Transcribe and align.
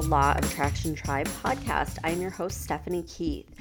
the 0.00 0.08
Law 0.08 0.30
of 0.30 0.44
Attraction 0.44 0.94
Tribe 0.94 1.26
podcast. 1.42 1.98
I'm 2.04 2.20
your 2.20 2.30
host, 2.30 2.62
Stephanie 2.62 3.02
Keith. 3.02 3.52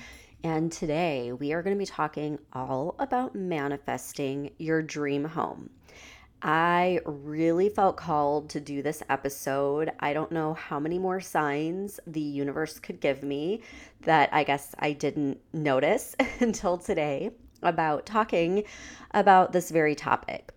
And 0.43 0.71
today 0.71 1.31
we 1.31 1.51
are 1.51 1.63
going 1.63 1.75
to 1.75 1.79
be 1.79 1.87
talking 1.87 2.37
all 2.53 2.93
about 2.99 3.33
manifesting 3.33 4.51
your 4.59 4.83
dream 4.83 5.23
home. 5.23 5.71
I 6.43 6.99
really 7.05 7.69
felt 7.69 7.97
called 7.97 8.51
to 8.51 8.59
do 8.59 8.83
this 8.83 9.01
episode. 9.09 9.91
I 9.99 10.13
don't 10.13 10.31
know 10.31 10.53
how 10.53 10.79
many 10.79 10.99
more 10.99 11.19
signs 11.19 11.99
the 12.05 12.21
universe 12.21 12.77
could 12.77 12.99
give 12.99 13.23
me 13.23 13.63
that 14.01 14.29
I 14.31 14.43
guess 14.43 14.75
I 14.77 14.91
didn't 14.91 15.39
notice 15.53 16.15
until 16.39 16.77
today 16.77 17.31
about 17.63 18.05
talking 18.05 18.63
about 19.09 19.53
this 19.53 19.71
very 19.71 19.95
topic. 19.95 20.53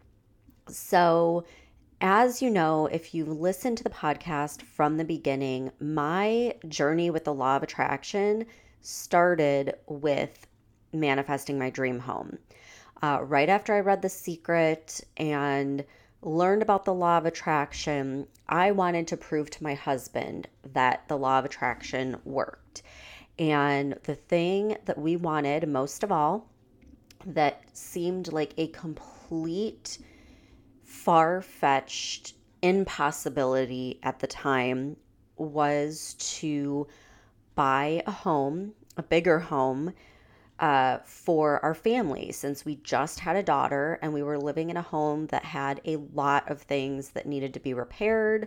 So, 0.68 1.46
as 2.00 2.40
you 2.40 2.50
know, 2.50 2.86
if 2.86 3.14
you've 3.14 3.28
listened 3.28 3.76
to 3.78 3.84
the 3.84 3.90
podcast 3.90 4.62
from 4.62 4.96
the 4.96 5.04
beginning, 5.04 5.70
my 5.80 6.54
journey 6.66 7.10
with 7.10 7.24
the 7.24 7.34
law 7.34 7.56
of 7.56 7.62
attraction 7.62 8.46
started 8.80 9.74
with 9.86 10.46
manifesting 10.92 11.58
my 11.58 11.68
dream 11.68 11.98
home. 11.98 12.38
Uh, 13.02 13.18
right 13.22 13.48
after 13.48 13.74
I 13.74 13.80
read 13.80 14.02
The 14.02 14.08
Secret 14.08 15.00
and 15.16 15.84
learned 16.22 16.62
about 16.62 16.84
the 16.84 16.94
law 16.94 17.18
of 17.18 17.26
attraction, 17.26 18.26
I 18.48 18.70
wanted 18.72 19.06
to 19.08 19.16
prove 19.16 19.50
to 19.50 19.62
my 19.62 19.74
husband 19.74 20.48
that 20.72 21.06
the 21.08 21.18
law 21.18 21.38
of 21.38 21.44
attraction 21.44 22.16
worked. 22.24 22.82
And 23.38 23.98
the 24.04 24.14
thing 24.14 24.76
that 24.84 24.98
we 24.98 25.16
wanted 25.16 25.68
most 25.68 26.02
of 26.02 26.12
all, 26.12 26.46
that 27.26 27.62
seemed 27.72 28.32
like 28.32 28.52
a 28.56 28.68
complete 28.68 29.98
far 31.04 31.40
fetched 31.40 32.34
impossibility 32.60 33.98
at 34.02 34.18
the 34.18 34.26
time 34.26 34.96
was 35.36 36.14
to 36.18 36.86
buy 37.54 38.02
a 38.06 38.10
home, 38.10 38.72
a 38.96 39.02
bigger 39.02 39.38
home. 39.38 39.92
Uh, 40.58 40.98
for 41.06 41.58
our 41.64 41.72
family, 41.72 42.30
since 42.30 42.66
we 42.66 42.76
just 42.84 43.18
had 43.18 43.34
a 43.34 43.42
daughter 43.42 43.98
and 44.02 44.12
we 44.12 44.22
were 44.22 44.38
living 44.38 44.68
in 44.68 44.76
a 44.76 44.82
home 44.82 45.26
that 45.28 45.42
had 45.42 45.80
a 45.86 45.96
lot 46.12 46.50
of 46.50 46.60
things 46.60 47.08
that 47.12 47.24
needed 47.24 47.54
to 47.54 47.60
be 47.60 47.72
repaired. 47.72 48.46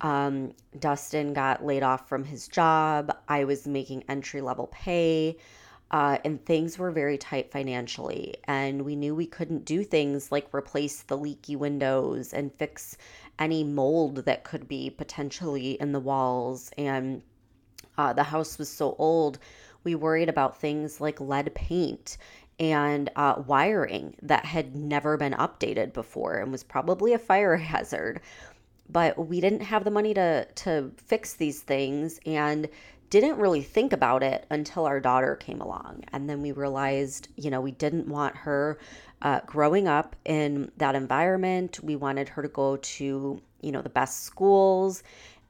Um, 0.00 0.54
Dustin 0.78 1.34
got 1.34 1.62
laid 1.62 1.82
off 1.82 2.08
from 2.08 2.24
his 2.24 2.48
job. 2.48 3.14
I 3.28 3.44
was 3.44 3.66
making 3.66 4.04
entry 4.08 4.40
level 4.40 4.68
pay 4.68 5.36
uh, 5.92 6.16
and 6.24 6.44
things 6.44 6.78
were 6.78 6.90
very 6.90 7.18
tight 7.18 7.50
financially. 7.50 8.34
And 8.44 8.82
we 8.82 8.96
knew 8.96 9.14
we 9.14 9.26
couldn't 9.26 9.66
do 9.66 9.84
things 9.84 10.32
like 10.32 10.52
replace 10.54 11.02
the 11.02 11.18
leaky 11.18 11.54
windows 11.54 12.32
and 12.32 12.54
fix 12.54 12.96
any 13.38 13.62
mold 13.62 14.16
that 14.24 14.44
could 14.44 14.66
be 14.66 14.88
potentially 14.88 15.72
in 15.72 15.92
the 15.92 16.00
walls. 16.00 16.70
And 16.78 17.22
uh, 17.98 18.14
the 18.14 18.22
house 18.22 18.58
was 18.58 18.70
so 18.70 18.96
old, 18.98 19.38
we 19.84 19.94
worried 19.94 20.30
about 20.30 20.58
things 20.58 21.00
like 21.00 21.20
lead 21.20 21.54
paint 21.54 22.16
and 22.58 23.10
uh, 23.16 23.42
wiring 23.46 24.14
that 24.22 24.44
had 24.44 24.74
never 24.74 25.16
been 25.16 25.32
updated 25.32 25.92
before 25.92 26.38
and 26.38 26.52
was 26.52 26.62
probably 26.62 27.12
a 27.12 27.18
fire 27.18 27.56
hazard. 27.58 28.20
But 28.88 29.26
we 29.26 29.40
didn't 29.40 29.62
have 29.62 29.84
the 29.84 29.90
money 29.90 30.14
to 30.14 30.44
to 30.44 30.90
fix 30.96 31.34
these 31.34 31.60
things, 31.60 32.20
and 32.26 32.68
didn't 33.12 33.36
really 33.36 33.60
think 33.60 33.92
about 33.92 34.22
it 34.22 34.46
until 34.48 34.86
our 34.86 34.98
daughter 34.98 35.36
came 35.36 35.60
along. 35.60 36.02
And 36.14 36.30
then 36.30 36.40
we 36.40 36.50
realized, 36.52 37.28
you 37.36 37.50
know, 37.50 37.60
we 37.60 37.72
didn't 37.72 38.08
want 38.08 38.34
her 38.34 38.78
uh, 39.20 39.40
growing 39.44 39.86
up 39.86 40.16
in 40.24 40.72
that 40.78 40.94
environment. 40.94 41.78
We 41.82 41.94
wanted 41.94 42.30
her 42.30 42.40
to 42.40 42.48
go 42.48 42.78
to, 42.78 43.42
you 43.60 43.70
know, 43.70 43.82
the 43.82 43.90
best 43.90 44.22
schools 44.22 45.02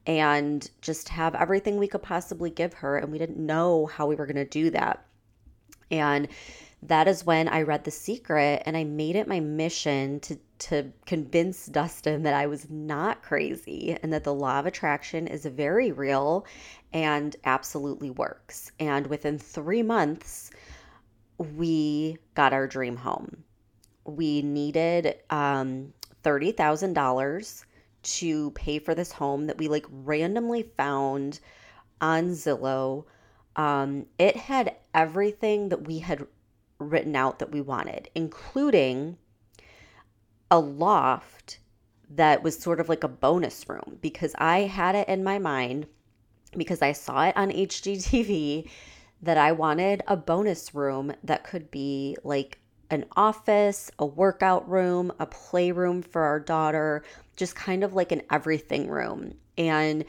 and 0.09 0.69
just 0.81 1.09
have 1.11 1.37
everything 1.37 1.78
we 1.78 1.87
could 1.87 2.03
possibly 2.03 2.51
give 2.51 2.75
her. 2.75 2.99
And 2.99 3.12
we 3.12 3.19
didn't 3.19 3.39
know 3.39 3.87
how 3.87 4.09
we 4.09 4.17
were 4.17 4.27
going 4.27 4.34
to 4.34 4.45
do 4.45 4.71
that. 4.71 5.06
And 5.89 6.27
that 6.83 7.06
is 7.06 7.25
when 7.25 7.47
I 7.47 7.62
read 7.62 7.84
The 7.84 7.93
Secret 7.93 8.65
and 8.67 8.77
I 8.77 8.83
made 8.83 9.15
it 9.15 9.28
my 9.28 9.39
mission 9.39 10.19
to 10.21 10.37
to 10.69 10.93
convince 11.06 11.67
Dustin 11.67 12.23
that 12.23 12.34
I 12.34 12.47
was 12.47 12.71
not 12.71 13.23
crazy 13.23 13.97
and 14.03 14.12
that 14.12 14.25
the 14.25 14.34
law 14.34 14.59
of 14.59 14.67
attraction 14.67 15.27
is 15.27 15.45
very 15.47 15.93
real 15.93 16.47
and 16.93 17.34
absolutely 17.45 18.11
works. 18.11 18.72
And 18.78 19.06
within 19.06 19.39
3 19.39 19.83
months 19.83 20.51
we 21.39 22.19
got 22.34 22.53
our 22.53 22.67
dream 22.67 22.97
home. 22.97 23.45
We 24.05 24.43
needed 24.43 25.17
um 25.31 25.93
$30,000 26.25 27.65
to 28.03 28.51
pay 28.53 28.78
for 28.78 28.95
this 28.95 29.12
home 29.12 29.47
that 29.47 29.59
we 29.59 29.69
like 29.69 29.87
randomly 29.91 30.62
found 30.77 31.41
on 32.01 32.31
Zillow. 32.31 33.05
Um, 33.56 34.06
it 34.19 34.37
had 34.37 34.77
everything 34.95 35.69
that 35.71 35.87
we 35.87 35.99
had 35.99 36.27
written 36.78 37.17
out 37.17 37.39
that 37.39 37.53
we 37.53 37.61
wanted, 37.61 38.09
including 38.15 39.19
a 40.53 40.61
loft 40.61 41.59
that 42.11 42.43
was 42.43 42.59
sort 42.59 42.79
of 42.79 42.91
like 42.91 43.03
a 43.03 43.09
bonus 43.09 43.67
room 43.71 43.97
because 44.03 44.35
I 44.37 44.61
had 44.61 44.95
it 44.95 45.09
in 45.09 45.25
my 45.25 45.39
mind 45.39 45.87
because 46.55 46.83
I 46.83 46.93
saw 46.93 47.25
it 47.25 47.37
on 47.39 47.51
HGTV 47.51 48.69
that 49.23 49.39
I 49.39 49.53
wanted 49.53 50.03
a 50.07 50.15
bonus 50.15 50.75
room 50.75 51.15
that 51.25 51.45
could 51.45 51.71
be 51.71 52.19
like 52.23 52.59
an 52.91 53.07
office, 53.17 53.91
a 53.99 54.05
workout 54.05 54.69
room, 54.69 55.11
a 55.19 55.25
playroom 55.25 56.03
for 56.03 56.21
our 56.21 56.39
daughter, 56.39 57.03
just 57.34 57.57
kind 57.57 57.83
of 57.83 57.95
like 57.95 58.13
an 58.13 58.21
everything 58.31 58.89
room. 58.89 59.33
And 59.57 60.05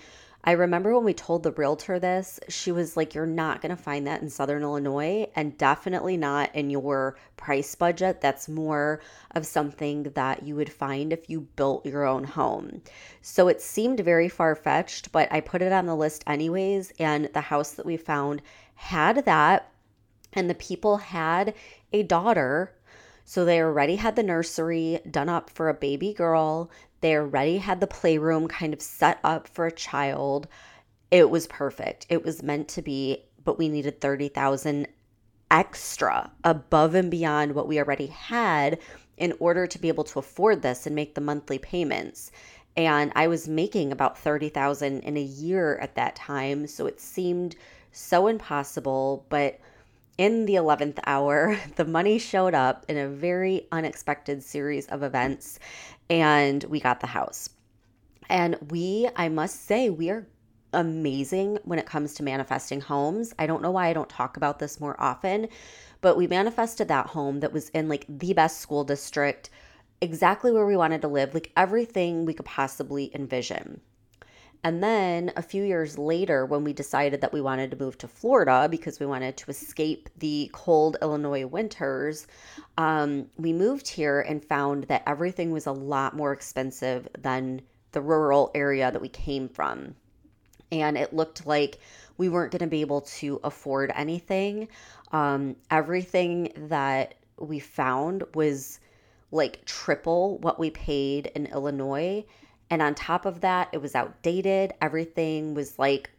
I 0.46 0.52
remember 0.52 0.94
when 0.94 1.06
we 1.06 1.14
told 1.14 1.44
the 1.44 1.54
realtor 1.54 2.00
this, 2.00 2.40
she 2.50 2.74
was 2.74 2.98
like, 2.98 3.16
You're 3.16 3.26
not 3.26 3.62
going 3.62 3.76
to 3.76 3.82
find 3.82 4.06
that 4.08 4.22
in 4.22 4.30
Southern 4.30 4.64
Illinois, 4.64 5.28
and 5.36 5.58
definitely 5.58 6.18
not 6.18 6.54
in 6.54 6.70
your 6.70 7.16
price 7.38 7.76
budget. 7.76 8.20
That's 8.20 8.50
more 8.50 9.00
of 9.32 9.46
something 9.46 10.04
that 10.16 10.44
you 10.44 10.56
would 10.56 10.72
find 10.72 11.14
if 11.14 11.30
you 11.30 11.42
built 11.56 11.86
your 11.86 12.06
own 12.06 12.26
home. 12.26 12.82
So 13.22 13.48
it 13.48 13.62
seemed 13.62 14.02
very 14.02 14.28
far 14.28 14.54
fetched, 14.56 15.14
but 15.14 15.32
I 15.32 15.40
put 15.40 15.62
it 15.62 15.72
on 15.72 15.86
the 15.86 15.96
list 15.96 16.24
anyways. 16.28 16.92
And 17.00 17.30
the 17.34 17.42
house 17.42 17.72
that 17.72 17.86
we 17.86 17.96
found 17.96 18.42
had 18.76 19.24
that, 19.24 19.72
and 20.34 20.50
the 20.50 20.56
people 20.56 20.98
had 20.98 21.54
a 21.94 22.04
daughter 22.04 22.74
so 23.26 23.46
they 23.46 23.62
already 23.62 23.96
had 23.96 24.16
the 24.16 24.24
nursery 24.24 25.00
done 25.10 25.30
up 25.30 25.50
for 25.50 25.70
a 25.70 25.74
baby 25.74 26.14
girl. 26.14 26.70
They 27.04 27.18
already 27.18 27.58
had 27.58 27.82
the 27.82 27.88
playroom 27.88 28.48
kind 28.48 28.74
of 28.74 28.82
set 28.82 29.20
up 29.26 29.50
for 29.50 29.66
a 29.66 29.72
child. 29.74 30.48
It 31.12 31.30
was 31.30 31.48
perfect. 31.48 32.06
It 32.08 32.24
was 32.24 32.42
meant 32.42 32.70
to 32.70 32.82
be, 32.82 33.26
but 33.44 33.58
we 33.58 33.68
needed 33.68 34.00
30,000 34.00 34.88
extra 35.52 36.32
above 36.46 36.96
and 36.96 37.12
beyond 37.12 37.56
what 37.56 37.68
we 37.68 37.78
already 37.78 38.08
had 38.08 38.80
in 39.18 39.34
order 39.42 39.68
to 39.68 39.78
be 39.78 39.90
able 39.90 40.06
to 40.06 40.20
afford 40.20 40.62
this 40.62 40.88
and 40.88 40.96
make 40.96 41.14
the 41.14 41.20
monthly 41.20 41.58
payments. 41.58 42.32
And 42.78 43.12
I 43.18 43.28
was 43.28 43.50
making 43.50 43.92
about 43.92 44.18
30,000 44.18 45.02
in 45.02 45.18
a 45.18 45.22
year 45.22 45.78
at 45.80 45.96
that 45.96 46.16
time, 46.16 46.68
so 46.68 46.86
it 46.86 47.02
seemed 47.02 47.58
so 47.92 48.28
impossible, 48.28 49.26
but 49.28 49.60
in 50.18 50.46
the 50.46 50.56
11th 50.56 51.00
hour, 51.06 51.58
the 51.76 51.86
money 51.86 52.20
showed 52.20 52.54
up 52.54 52.86
in 52.88 52.98
a 52.98 53.08
very 53.08 53.68
unexpected 53.72 54.44
series 54.44 54.88
of 54.88 55.04
events, 55.04 55.60
and 56.10 56.64
we 56.66 56.80
got 56.80 57.00
the 57.00 57.08
house. 57.08 57.50
And 58.30 58.58
we, 58.70 59.10
I 59.16 59.30
must 59.30 59.66
say, 59.66 59.90
we 59.90 60.10
are 60.10 60.28
amazing 60.74 61.60
when 61.64 61.80
it 61.80 61.86
comes 61.86 62.14
to 62.16 62.24
manifesting 62.24 62.82
homes. 62.82 63.34
I 63.38 63.46
don't 63.46 63.62
know 63.62 63.72
why 63.72 63.88
I 63.88 63.94
don't 63.94 64.10
talk 64.10 64.38
about 64.38 64.60
this 64.60 64.80
more 64.80 65.00
often, 65.00 65.48
but 66.02 66.18
we 66.18 66.28
manifested 66.28 66.88
that 66.88 67.08
home 67.08 67.40
that 67.42 67.54
was 67.54 67.70
in 67.70 67.88
like 67.90 68.06
the 68.10 68.34
best 68.34 68.60
school 68.60 68.84
district, 68.84 69.50
exactly 70.02 70.52
where 70.52 70.66
we 70.66 70.76
wanted 70.76 71.02
to 71.02 71.08
live, 71.08 71.34
like 71.34 71.52
everything 71.56 72.26
we 72.26 72.34
could 72.34 72.46
possibly 72.46 73.12
envision. 73.14 73.82
And 74.64 74.82
then 74.82 75.34
a 75.36 75.42
few 75.42 75.64
years 75.64 75.98
later, 75.98 76.46
when 76.46 76.64
we 76.64 76.72
decided 76.72 77.20
that 77.22 77.34
we 77.34 77.42
wanted 77.42 77.72
to 77.72 77.78
move 77.78 77.98
to 77.98 78.08
Florida 78.08 78.70
because 78.72 78.98
we 78.98 79.06
wanted 79.06 79.36
to 79.38 79.52
escape 79.52 80.10
the 80.18 80.50
cold 80.54 80.96
Illinois 81.02 81.46
winters, 81.46 82.28
um, 82.78 83.30
we 83.38 83.52
moved 83.52 83.90
here 83.90 84.22
and 84.22 84.44
found 84.44 84.86
that 84.86 85.04
everything 85.06 85.52
was 85.52 85.66
a 85.66 85.74
lot 85.74 86.16
more 86.16 86.32
expensive 86.32 87.10
than 87.20 87.62
the 87.92 88.02
rural 88.02 88.52
area 88.56 88.90
that 88.90 89.02
we 89.02 89.10
came 89.10 89.50
from. 89.50 89.96
And 90.72 90.98
it 90.98 91.14
looked 91.14 91.46
like 91.46 91.80
we 92.18 92.30
weren't 92.30 92.52
going 92.52 92.62
to 92.62 92.68
be 92.68 92.82
able 92.82 93.02
to 93.02 93.42
afford 93.44 93.92
anything. 93.94 94.70
Um, 95.12 95.58
everything 95.70 96.54
that 96.70 97.16
we 97.38 97.60
found 97.60 98.24
was 98.34 98.80
like 99.32 99.66
triple 99.66 100.38
what 100.38 100.58
we 100.58 100.70
paid 100.70 101.32
in 101.36 101.48
Illinois 101.48 102.24
and 102.74 102.82
on 102.82 102.96
top 102.96 103.28
of 103.28 103.42
that, 103.42 103.70
it 103.72 103.84
was 103.84 103.94
outdated. 103.94 104.74
Everything 104.82 105.54
was 105.54 105.78
like 105.78 106.10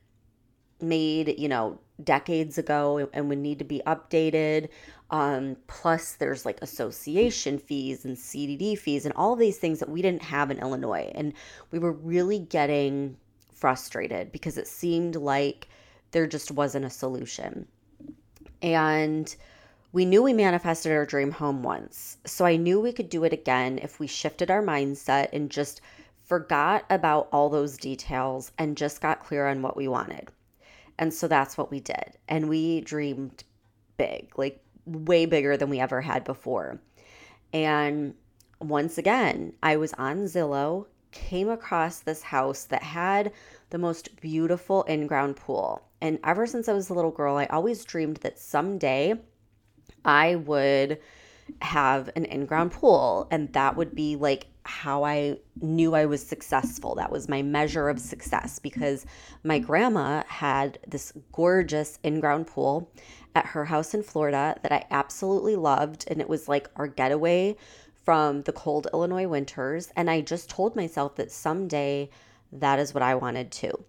made, 0.80 1.34
you 1.36 1.48
know, 1.48 1.80
decades 2.04 2.58
ago 2.58 3.08
and 3.12 3.28
would 3.28 3.38
need 3.38 3.58
to 3.58 3.64
be 3.64 3.82
updated. 3.88 4.68
Um, 5.10 5.56
plus, 5.66 6.12
there's 6.12 6.46
like 6.46 6.62
association 6.62 7.58
fees 7.58 8.04
and 8.04 8.16
CDD 8.16 8.78
fees 8.78 9.04
and 9.04 9.12
all 9.16 9.34
these 9.34 9.58
things 9.58 9.80
that 9.80 9.88
we 9.88 10.00
didn't 10.00 10.22
have 10.22 10.48
in 10.52 10.60
Illinois. 10.60 11.10
And 11.16 11.32
we 11.72 11.80
were 11.80 11.90
really 11.90 12.38
getting 12.38 13.16
frustrated 13.52 14.30
because 14.30 14.56
it 14.56 14.68
seemed 14.68 15.16
like 15.16 15.66
there 16.12 16.28
just 16.28 16.52
wasn't 16.52 16.84
a 16.84 16.90
solution. 16.90 17.66
And 18.62 19.34
we 19.90 20.04
knew 20.04 20.22
we 20.22 20.32
manifested 20.32 20.92
our 20.92 21.04
dream 21.04 21.32
home 21.32 21.64
once. 21.64 22.18
So 22.24 22.44
I 22.44 22.54
knew 22.54 22.78
we 22.78 22.92
could 22.92 23.08
do 23.08 23.24
it 23.24 23.32
again 23.32 23.80
if 23.82 23.98
we 23.98 24.06
shifted 24.06 24.52
our 24.52 24.62
mindset 24.62 25.30
and 25.32 25.50
just 25.50 25.80
forgot 26.24 26.84
about 26.90 27.28
all 27.32 27.48
those 27.48 27.76
details 27.76 28.52
and 28.58 28.76
just 28.76 29.00
got 29.00 29.24
clear 29.24 29.46
on 29.46 29.62
what 29.62 29.76
we 29.76 29.88
wanted. 29.88 30.30
And 30.98 31.12
so 31.12 31.28
that's 31.28 31.58
what 31.58 31.70
we 31.70 31.80
did. 31.80 32.16
And 32.28 32.48
we 32.48 32.80
dreamed 32.82 33.44
big, 33.96 34.32
like 34.36 34.62
way 34.86 35.26
bigger 35.26 35.56
than 35.56 35.70
we 35.70 35.80
ever 35.80 36.00
had 36.00 36.24
before. 36.24 36.80
And 37.52 38.14
once 38.60 38.98
again, 38.98 39.52
I 39.62 39.76
was 39.76 39.92
on 39.94 40.24
Zillow, 40.24 40.86
came 41.10 41.48
across 41.48 42.00
this 42.00 42.22
house 42.22 42.64
that 42.64 42.82
had 42.82 43.32
the 43.70 43.78
most 43.78 44.20
beautiful 44.20 44.82
in 44.84 45.06
ground 45.06 45.36
pool. 45.36 45.82
And 46.00 46.18
ever 46.24 46.46
since 46.46 46.68
I 46.68 46.72
was 46.72 46.90
a 46.90 46.94
little 46.94 47.10
girl, 47.10 47.36
I 47.36 47.46
always 47.46 47.84
dreamed 47.84 48.18
that 48.18 48.38
someday 48.38 49.14
I 50.04 50.36
would 50.36 50.98
have 51.60 52.10
an 52.16 52.24
in 52.24 52.46
ground 52.46 52.72
pool, 52.72 53.28
and 53.30 53.52
that 53.52 53.76
would 53.76 53.94
be 53.94 54.16
like 54.16 54.46
how 54.64 55.04
I 55.04 55.38
knew 55.60 55.94
I 55.94 56.06
was 56.06 56.26
successful. 56.26 56.94
That 56.94 57.12
was 57.12 57.28
my 57.28 57.42
measure 57.42 57.88
of 57.88 57.98
success 57.98 58.58
because 58.58 59.04
my 59.42 59.58
grandma 59.58 60.22
had 60.26 60.78
this 60.86 61.12
gorgeous 61.32 61.98
in 62.02 62.20
ground 62.20 62.46
pool 62.46 62.90
at 63.34 63.46
her 63.46 63.66
house 63.66 63.94
in 63.94 64.02
Florida 64.02 64.56
that 64.62 64.72
I 64.72 64.86
absolutely 64.90 65.56
loved. 65.56 66.04
And 66.08 66.20
it 66.20 66.28
was 66.28 66.48
like 66.48 66.68
our 66.76 66.86
getaway 66.86 67.56
from 68.04 68.42
the 68.42 68.52
cold 68.52 68.86
Illinois 68.92 69.28
winters. 69.28 69.92
And 69.96 70.10
I 70.10 70.20
just 70.20 70.48
told 70.48 70.76
myself 70.76 71.16
that 71.16 71.30
someday 71.30 72.10
that 72.52 72.78
is 72.78 72.94
what 72.94 73.02
I 73.02 73.14
wanted 73.14 73.50
too. 73.50 73.84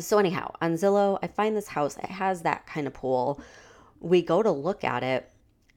So, 0.00 0.18
anyhow, 0.18 0.52
on 0.60 0.74
Zillow, 0.74 1.18
I 1.22 1.28
find 1.28 1.56
this 1.56 1.68
house. 1.68 1.96
It 1.96 2.10
has 2.10 2.42
that 2.42 2.66
kind 2.66 2.86
of 2.86 2.92
pool. 2.92 3.40
We 4.00 4.22
go 4.22 4.42
to 4.42 4.50
look 4.50 4.84
at 4.84 5.02
it 5.02 5.30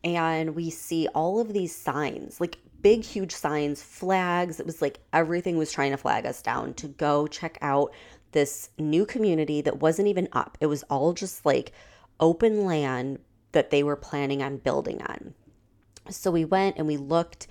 and 0.03 0.55
we 0.55 0.69
see 0.69 1.07
all 1.13 1.39
of 1.39 1.53
these 1.53 1.75
signs, 1.75 2.41
like 2.41 2.57
big, 2.81 3.03
huge 3.03 3.31
signs, 3.31 3.81
flags. 3.81 4.59
It 4.59 4.65
was 4.65 4.81
like 4.81 4.99
everything 5.13 5.57
was 5.57 5.71
trying 5.71 5.91
to 5.91 5.97
flag 5.97 6.25
us 6.25 6.41
down 6.41 6.73
to 6.75 6.87
go 6.87 7.27
check 7.27 7.57
out 7.61 7.93
this 8.31 8.69
new 8.77 9.05
community 9.05 9.61
that 9.61 9.79
wasn't 9.79 10.07
even 10.07 10.27
up. 10.31 10.57
It 10.61 10.67
was 10.67 10.83
all 10.83 11.13
just 11.13 11.45
like 11.45 11.73
open 12.19 12.65
land 12.65 13.19
that 13.51 13.69
they 13.69 13.83
were 13.83 13.95
planning 13.95 14.41
on 14.41 14.57
building 14.57 15.01
on. 15.01 15.33
So 16.09 16.31
we 16.31 16.45
went 16.45 16.77
and 16.77 16.87
we 16.87 16.97
looked 16.97 17.47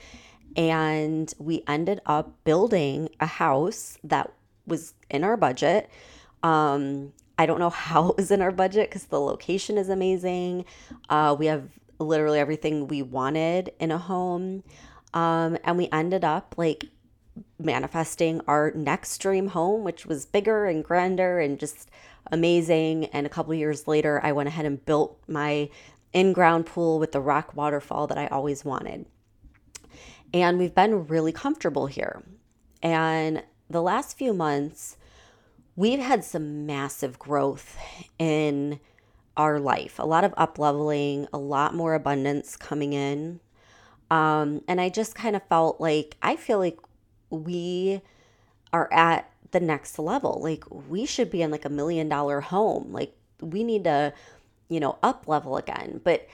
and 0.57 1.33
we 1.39 1.63
ended 1.67 2.01
up 2.07 2.33
building 2.45 3.11
a 3.21 3.27
house 3.27 3.99
that 4.05 4.33
was 4.67 4.95
in 5.09 5.25
our 5.25 5.37
budget. 5.37 5.89
Um, 6.43 7.13
I 7.39 7.47
don't 7.47 7.59
know 7.59 7.71
how 7.71 8.11
it 8.11 8.17
was 8.17 8.31
in 8.31 8.43
our 8.43 8.53
budget 8.53 8.89
because 8.89 9.05
the 9.05 9.21
location 9.21 9.79
is 9.79 9.89
amazing. 9.89 10.65
Uh, 11.09 11.37
we 11.39 11.47
have 11.47 11.69
literally 11.99 12.39
everything 12.39 12.89
we 12.89 13.03
wanted 13.03 13.73
in 13.79 13.91
a 13.91 13.99
home. 13.99 14.63
Um, 15.13 15.59
and 15.65 15.77
we 15.77 15.89
ended 15.93 16.25
up 16.25 16.55
like 16.57 16.85
manifesting 17.59 18.41
our 18.47 18.73
next 18.73 19.19
dream 19.19 19.49
home, 19.49 19.85
which 19.85 20.07
was 20.07 20.27
bigger 20.27 20.67
and 20.67 20.85
grander 20.85 21.41
and 21.41 21.59
just 21.59 21.91
amazing. 22.31 23.07
And 23.07 23.27
a 23.27 23.31
couple 23.31 23.55
years 23.55 23.89
later, 23.89 24.21
I 24.23 24.33
went 24.33 24.49
ahead 24.49 24.67
and 24.67 24.85
built 24.85 25.19
my 25.27 25.69
in 26.13 26.33
ground 26.33 26.67
pool 26.67 26.99
with 26.99 27.13
the 27.13 27.21
rock 27.21 27.55
waterfall 27.55 28.07
that 28.09 28.19
I 28.19 28.27
always 28.29 28.65
wanted. 28.65 29.07
And 30.33 30.59
we've 30.59 30.75
been 30.75 31.07
really 31.07 31.33
comfortable 31.33 31.87
here. 31.87 32.23
And 32.83 33.43
the 33.69 33.83
last 33.83 34.17
few 34.17 34.33
months, 34.33 34.97
we've 35.77 36.01
had 36.01 36.25
some 36.25 36.67
massive 36.67 37.19
growth 37.19 37.77
in 38.19 38.81
our 39.37 39.59
life, 39.61 39.99
a 39.99 40.05
lot 40.05 40.25
of 40.25 40.35
up 40.37 40.59
leveling, 40.59 41.27
a 41.33 41.39
lot 41.39 41.75
more 41.75 41.95
abundance 41.95 42.57
coming 42.57 42.93
in. 42.93 43.41
Um, 44.11 44.63
and 44.67 44.81
I 44.81 44.89
just 44.89 45.15
kind 45.15 45.37
of 45.37 45.43
felt 45.45 45.81
like 45.81 46.17
I 46.23 46.37
feel 46.37 46.59
like 46.59 46.79
we 47.31 48.01
are 48.73 48.93
at 48.93 49.31
the 49.53 49.61
next 49.61 49.99
level. 49.99 50.41
Like 50.43 50.65
we 50.89 51.07
should 51.07 51.31
be 51.31 51.43
in 51.43 51.51
like 51.51 51.65
a 51.65 51.71
million 51.71 52.09
dollar 52.09 52.41
home. 52.41 52.93
Like 52.93 53.17
we 53.41 53.65
need 53.65 53.85
to, 53.85 54.13
you 54.69 54.81
know, 54.81 54.99
up 55.03 55.29
level 55.29 55.57
again. 55.57 56.01
But 56.03 56.27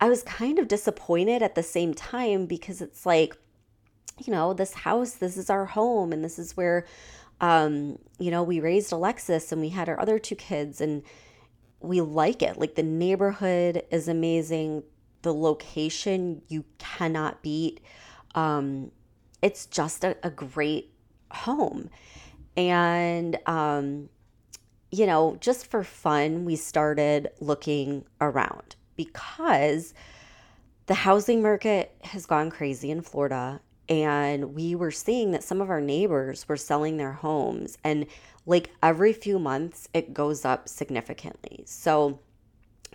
I 0.00 0.08
was 0.08 0.24
kind 0.24 0.58
of 0.58 0.66
disappointed 0.66 1.42
at 1.42 1.54
the 1.54 1.62
same 1.62 1.94
time 1.94 2.46
because 2.46 2.82
it's 2.82 3.06
like, 3.06 3.36
you 4.24 4.32
know, 4.32 4.52
this 4.52 4.74
house, 4.74 5.12
this 5.12 5.36
is 5.36 5.48
our 5.48 5.64
home, 5.64 6.12
and 6.12 6.24
this 6.24 6.40
is 6.40 6.56
where, 6.56 6.86
um, 7.40 7.98
you 8.18 8.30
know, 8.30 8.42
we 8.42 8.58
raised 8.60 8.92
Alexis 8.92 9.52
and 9.52 9.60
we 9.60 9.68
had 9.68 9.88
our 9.88 10.00
other 10.00 10.18
two 10.18 10.34
kids, 10.34 10.80
and 10.80 11.04
we 11.80 12.00
like 12.00 12.42
it. 12.42 12.58
Like 12.58 12.74
the 12.74 12.82
neighborhood 12.82 13.84
is 13.90 14.08
amazing, 14.08 14.82
the 15.22 15.32
location 15.32 16.42
you 16.48 16.64
cannot 16.78 17.42
beat. 17.42 17.80
Um, 18.34 18.90
it's 19.40 19.66
just 19.66 20.04
a, 20.04 20.16
a 20.22 20.30
great 20.30 20.92
home. 21.30 21.90
And, 22.56 23.38
um, 23.46 24.08
you 24.90 25.06
know, 25.06 25.36
just 25.40 25.66
for 25.66 25.82
fun, 25.82 26.44
we 26.44 26.56
started 26.56 27.30
looking 27.40 28.04
around 28.20 28.76
because 28.96 29.94
the 30.86 30.94
housing 30.94 31.42
market 31.42 31.94
has 32.02 32.26
gone 32.26 32.50
crazy 32.50 32.90
in 32.90 33.00
Florida. 33.00 33.60
And 33.88 34.54
we 34.54 34.74
were 34.74 34.90
seeing 34.90 35.32
that 35.32 35.42
some 35.42 35.60
of 35.60 35.70
our 35.70 35.80
neighbors 35.80 36.48
were 36.48 36.56
selling 36.56 36.96
their 36.96 37.12
homes. 37.12 37.76
And 37.84 38.06
like 38.46 38.70
every 38.82 39.12
few 39.12 39.38
months, 39.38 39.88
it 39.92 40.14
goes 40.14 40.44
up 40.44 40.68
significantly. 40.68 41.64
So 41.66 42.20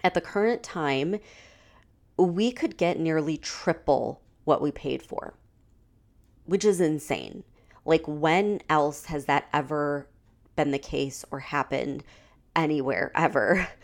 at 0.03 0.13
the 0.13 0.21
current 0.21 0.63
time, 0.63 1.19
we 2.17 2.51
could 2.51 2.77
get 2.77 2.99
nearly 2.99 3.37
triple 3.37 4.21
what 4.43 4.61
we 4.61 4.71
paid 4.71 5.01
for, 5.01 5.33
which 6.45 6.65
is 6.65 6.81
insane. 6.81 7.43
Like, 7.85 8.03
when 8.05 8.61
else 8.69 9.05
has 9.05 9.25
that 9.25 9.47
ever 9.53 10.07
been 10.55 10.71
the 10.71 10.79
case 10.79 11.23
or 11.31 11.39
happened 11.39 12.03
anywhere 12.55 13.11
ever? 13.15 13.67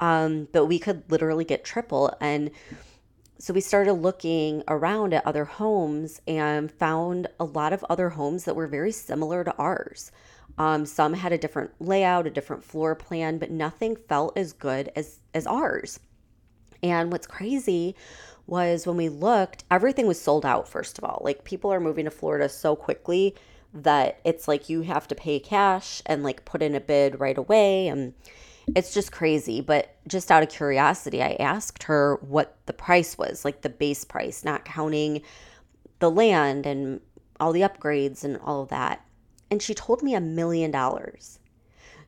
Um, 0.00 0.46
but 0.52 0.66
we 0.66 0.78
could 0.78 1.02
literally 1.10 1.44
get 1.44 1.64
triple. 1.64 2.16
And 2.20 2.52
so 3.40 3.52
we 3.52 3.60
started 3.60 3.94
looking 3.94 4.62
around 4.68 5.14
at 5.14 5.26
other 5.26 5.44
homes 5.44 6.20
and 6.28 6.70
found 6.70 7.26
a 7.40 7.44
lot 7.44 7.72
of 7.72 7.84
other 7.90 8.10
homes 8.10 8.44
that 8.44 8.54
were 8.54 8.68
very 8.68 8.92
similar 8.92 9.42
to 9.42 9.54
ours. 9.56 10.12
Um, 10.56 10.86
some 10.86 11.14
had 11.14 11.32
a 11.32 11.38
different 11.38 11.70
layout, 11.80 12.26
a 12.26 12.30
different 12.30 12.64
floor 12.64 12.94
plan, 12.94 13.38
but 13.38 13.50
nothing 13.50 13.96
felt 13.96 14.36
as 14.36 14.52
good 14.52 14.90
as 14.96 15.20
as 15.34 15.46
ours. 15.46 16.00
And 16.82 17.10
what's 17.12 17.26
crazy 17.26 17.94
was 18.46 18.86
when 18.86 18.96
we 18.96 19.08
looked, 19.08 19.64
everything 19.70 20.06
was 20.06 20.20
sold 20.20 20.46
out, 20.46 20.68
first 20.68 20.98
of 20.98 21.04
all. 21.04 21.20
Like 21.24 21.44
people 21.44 21.72
are 21.72 21.80
moving 21.80 22.06
to 22.06 22.10
Florida 22.10 22.48
so 22.48 22.74
quickly 22.74 23.34
that 23.74 24.20
it's 24.24 24.48
like 24.48 24.68
you 24.68 24.82
have 24.82 25.06
to 25.08 25.14
pay 25.14 25.38
cash 25.38 26.02
and 26.06 26.22
like 26.22 26.44
put 26.44 26.62
in 26.62 26.74
a 26.74 26.80
bid 26.80 27.20
right 27.20 27.36
away. 27.36 27.88
And 27.88 28.14
it's 28.74 28.94
just 28.94 29.12
crazy. 29.12 29.60
But 29.60 29.96
just 30.06 30.30
out 30.30 30.42
of 30.42 30.48
curiosity, 30.48 31.22
I 31.22 31.36
asked 31.38 31.84
her 31.84 32.16
what 32.22 32.56
the 32.66 32.72
price 32.72 33.18
was, 33.18 33.44
like 33.44 33.62
the 33.62 33.68
base 33.68 34.04
price, 34.04 34.44
not 34.44 34.64
counting 34.64 35.22
the 35.98 36.10
land 36.10 36.64
and 36.64 37.00
all 37.40 37.52
the 37.52 37.60
upgrades 37.60 38.24
and 38.24 38.38
all 38.38 38.62
of 38.62 38.68
that. 38.68 39.04
And 39.50 39.62
she 39.62 39.74
told 39.74 40.02
me 40.02 40.14
a 40.14 40.20
million 40.20 40.70
dollars. 40.70 41.38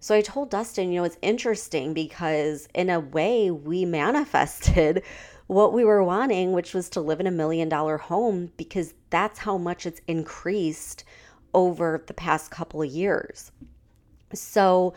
So 0.02 0.14
I 0.14 0.22
told 0.22 0.48
Dustin, 0.48 0.90
you 0.90 1.00
know, 1.00 1.04
it's 1.04 1.18
interesting 1.20 1.92
because 1.92 2.66
in 2.74 2.88
a 2.88 3.00
way 3.00 3.50
we 3.50 3.84
manifested 3.84 5.02
what 5.46 5.74
we 5.74 5.84
were 5.84 6.02
wanting, 6.02 6.52
which 6.52 6.72
was 6.72 6.88
to 6.90 7.00
live 7.02 7.20
in 7.20 7.26
a 7.26 7.30
million 7.30 7.68
dollar 7.68 7.98
home 7.98 8.50
because 8.56 8.94
that's 9.10 9.40
how 9.40 9.58
much 9.58 9.84
it's 9.84 10.00
increased 10.06 11.04
over 11.52 12.02
the 12.06 12.14
past 12.14 12.50
couple 12.50 12.80
of 12.80 12.88
years. 12.88 13.52
So 14.32 14.94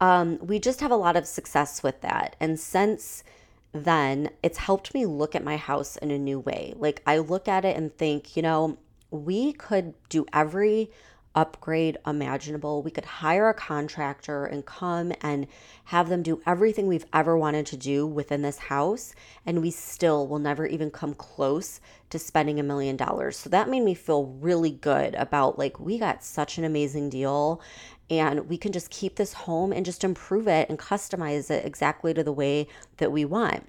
um, 0.00 0.38
we 0.40 0.58
just 0.58 0.80
have 0.80 0.90
a 0.90 0.96
lot 0.96 1.16
of 1.16 1.26
success 1.26 1.82
with 1.82 2.00
that. 2.00 2.34
And 2.40 2.58
since 2.58 3.24
then, 3.72 4.30
it's 4.42 4.58
helped 4.58 4.94
me 4.94 5.04
look 5.04 5.34
at 5.34 5.44
my 5.44 5.58
house 5.58 5.96
in 5.96 6.10
a 6.10 6.18
new 6.18 6.38
way. 6.38 6.72
Like 6.76 7.02
I 7.06 7.18
look 7.18 7.46
at 7.46 7.66
it 7.66 7.76
and 7.76 7.94
think, 7.94 8.36
you 8.36 8.42
know, 8.42 8.78
we 9.10 9.52
could 9.52 9.92
do 10.08 10.24
every 10.32 10.90
upgrade 11.36 11.98
imaginable. 12.06 12.82
We 12.82 12.90
could 12.90 13.04
hire 13.04 13.48
a 13.48 13.54
contractor 13.54 14.46
and 14.46 14.66
come 14.66 15.12
and 15.20 15.46
have 15.84 16.08
them 16.08 16.22
do 16.22 16.42
everything 16.46 16.88
we've 16.88 17.06
ever 17.12 17.36
wanted 17.38 17.66
to 17.66 17.76
do 17.76 18.06
within 18.06 18.42
this 18.42 18.58
house, 18.58 19.14
and 19.44 19.62
we 19.62 19.70
still 19.70 20.26
will 20.26 20.40
never 20.40 20.66
even 20.66 20.90
come 20.90 21.14
close 21.14 21.80
to 22.10 22.18
spending 22.18 22.58
a 22.58 22.64
million 22.64 22.96
dollars. 22.96 23.36
So 23.36 23.50
that 23.50 23.68
made 23.68 23.82
me 23.82 23.94
feel 23.94 24.24
really 24.24 24.70
good 24.70 25.14
about 25.14 25.58
like, 25.58 25.78
we 25.78 25.98
got 25.98 26.24
such 26.24 26.58
an 26.58 26.64
amazing 26.64 27.10
deal. 27.10 27.60
And 28.08 28.48
we 28.48 28.56
can 28.56 28.70
just 28.70 28.90
keep 28.90 29.16
this 29.16 29.32
home 29.32 29.72
and 29.72 29.84
just 29.84 30.04
improve 30.04 30.46
it 30.46 30.68
and 30.68 30.78
customize 30.78 31.50
it 31.50 31.64
exactly 31.64 32.14
to 32.14 32.22
the 32.22 32.32
way 32.32 32.68
that 32.98 33.10
we 33.10 33.24
want. 33.24 33.66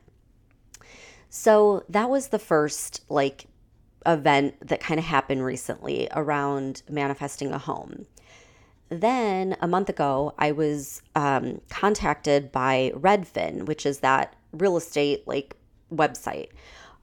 So 1.30 1.84
that 1.90 2.08
was 2.10 2.28
the 2.28 2.38
first 2.38 3.04
like 3.10 3.48
event 4.08 4.56
that 4.68 4.80
kind 4.80 5.00
of 5.00 5.06
happened 5.06 5.46
recently 5.46 6.08
around 6.12 6.82
manifesting 6.90 7.52
a 7.52 7.58
home. 7.58 8.06
then 8.90 9.58
a 9.60 9.68
month 9.68 9.90
ago, 9.90 10.34
I 10.40 10.54
was 10.54 11.02
um, 11.16 11.60
contacted 11.70 12.52
by 12.52 12.94
Redfin, 12.96 13.66
which 13.66 13.86
is 13.86 14.00
that 14.00 14.36
real 14.54 14.78
estate 14.78 15.28
like 15.28 15.58
website. 15.94 16.50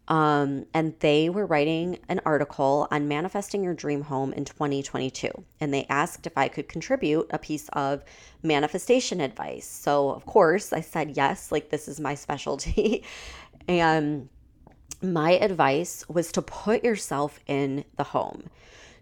Um, 0.08 0.66
and 0.74 0.94
they 1.00 1.30
were 1.30 1.46
writing 1.46 1.98
an 2.08 2.20
article 2.26 2.86
on 2.90 3.08
manifesting 3.08 3.64
your 3.64 3.74
dream 3.74 4.02
home 4.02 4.32
in 4.34 4.44
2022. 4.44 5.30
And 5.60 5.72
they 5.72 5.86
asked 5.88 6.26
if 6.26 6.36
I 6.36 6.48
could 6.48 6.68
contribute 6.68 7.26
a 7.30 7.38
piece 7.38 7.68
of 7.72 8.04
manifestation 8.42 9.20
advice. 9.20 9.66
So, 9.66 10.10
of 10.10 10.26
course, 10.26 10.72
I 10.72 10.80
said 10.80 11.16
yes, 11.16 11.50
like 11.50 11.70
this 11.70 11.88
is 11.88 12.00
my 12.00 12.14
specialty. 12.14 13.02
and 13.68 14.28
my 15.04 15.32
advice 15.32 16.08
was 16.08 16.32
to 16.32 16.42
put 16.42 16.84
yourself 16.84 17.40
in 17.46 17.84
the 17.96 18.04
home. 18.04 18.48